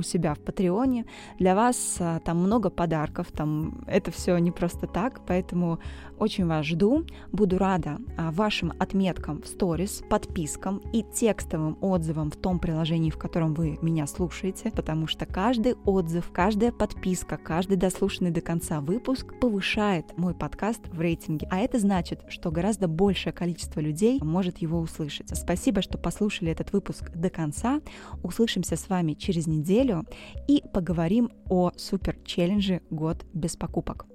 у 0.00 0.02
себя 0.02 0.34
в 0.34 0.40
Патреоне. 0.40 1.06
Для 1.38 1.54
вас 1.54 1.96
а, 2.00 2.18
там 2.20 2.38
много 2.38 2.70
подарков, 2.70 3.28
там 3.32 3.84
это 3.86 4.10
все 4.10 4.36
не 4.38 4.50
просто 4.50 4.86
так, 4.86 5.20
поэтому 5.26 5.78
очень 6.18 6.46
вас 6.46 6.66
жду. 6.66 7.04
Буду 7.32 7.58
рада 7.58 7.98
а, 8.16 8.30
вашим 8.30 8.72
отметкам 8.78 9.42
в 9.42 9.46
сторис, 9.46 10.02
подпискам 10.10 10.78
и 10.92 11.02
текстовым 11.02 11.78
отзывам 11.80 12.30
в 12.30 12.36
том 12.36 12.58
приложении, 12.58 13.10
в 13.10 13.18
котором 13.18 13.54
вы 13.54 13.78
меня 13.80 14.06
слушаете, 14.06 14.70
потому 14.70 15.06
что 15.06 15.26
каждый 15.26 15.74
отзыв, 15.84 16.30
каждая 16.32 16.72
подписка, 16.72 17.36
каждый 17.36 17.76
дослушанный 17.76 18.30
до 18.30 18.40
конца 18.40 18.80
выпуск 18.80 19.38
повышает 19.40 20.16
мой 20.18 20.34
подкаст 20.34 20.80
в 20.92 21.00
рейтинге. 21.00 21.46
А 21.50 21.58
это 21.58 21.78
значит, 21.78 22.20
что 22.28 22.50
гораздо 22.50 22.88
большее 22.88 23.32
количество 23.32 23.80
людей 23.80 24.20
может 24.22 24.58
его 24.58 24.78
услышать. 24.78 25.30
Спасибо, 25.36 25.82
что 25.82 25.98
послушали 25.98 26.50
этот 26.50 26.72
выпуск 26.72 27.10
до 27.14 27.30
конца. 27.30 27.80
Услышимся 28.22 28.76
с 28.76 28.88
вами 28.88 29.14
через 29.14 29.46
неделю 29.46 29.89
неделю 29.90 30.06
и 30.48 30.62
поговорим 30.72 31.30
о 31.48 31.70
супер-челлендже 31.76 32.82
«Год 32.90 33.24
без 33.32 33.56
покупок». 33.56 34.06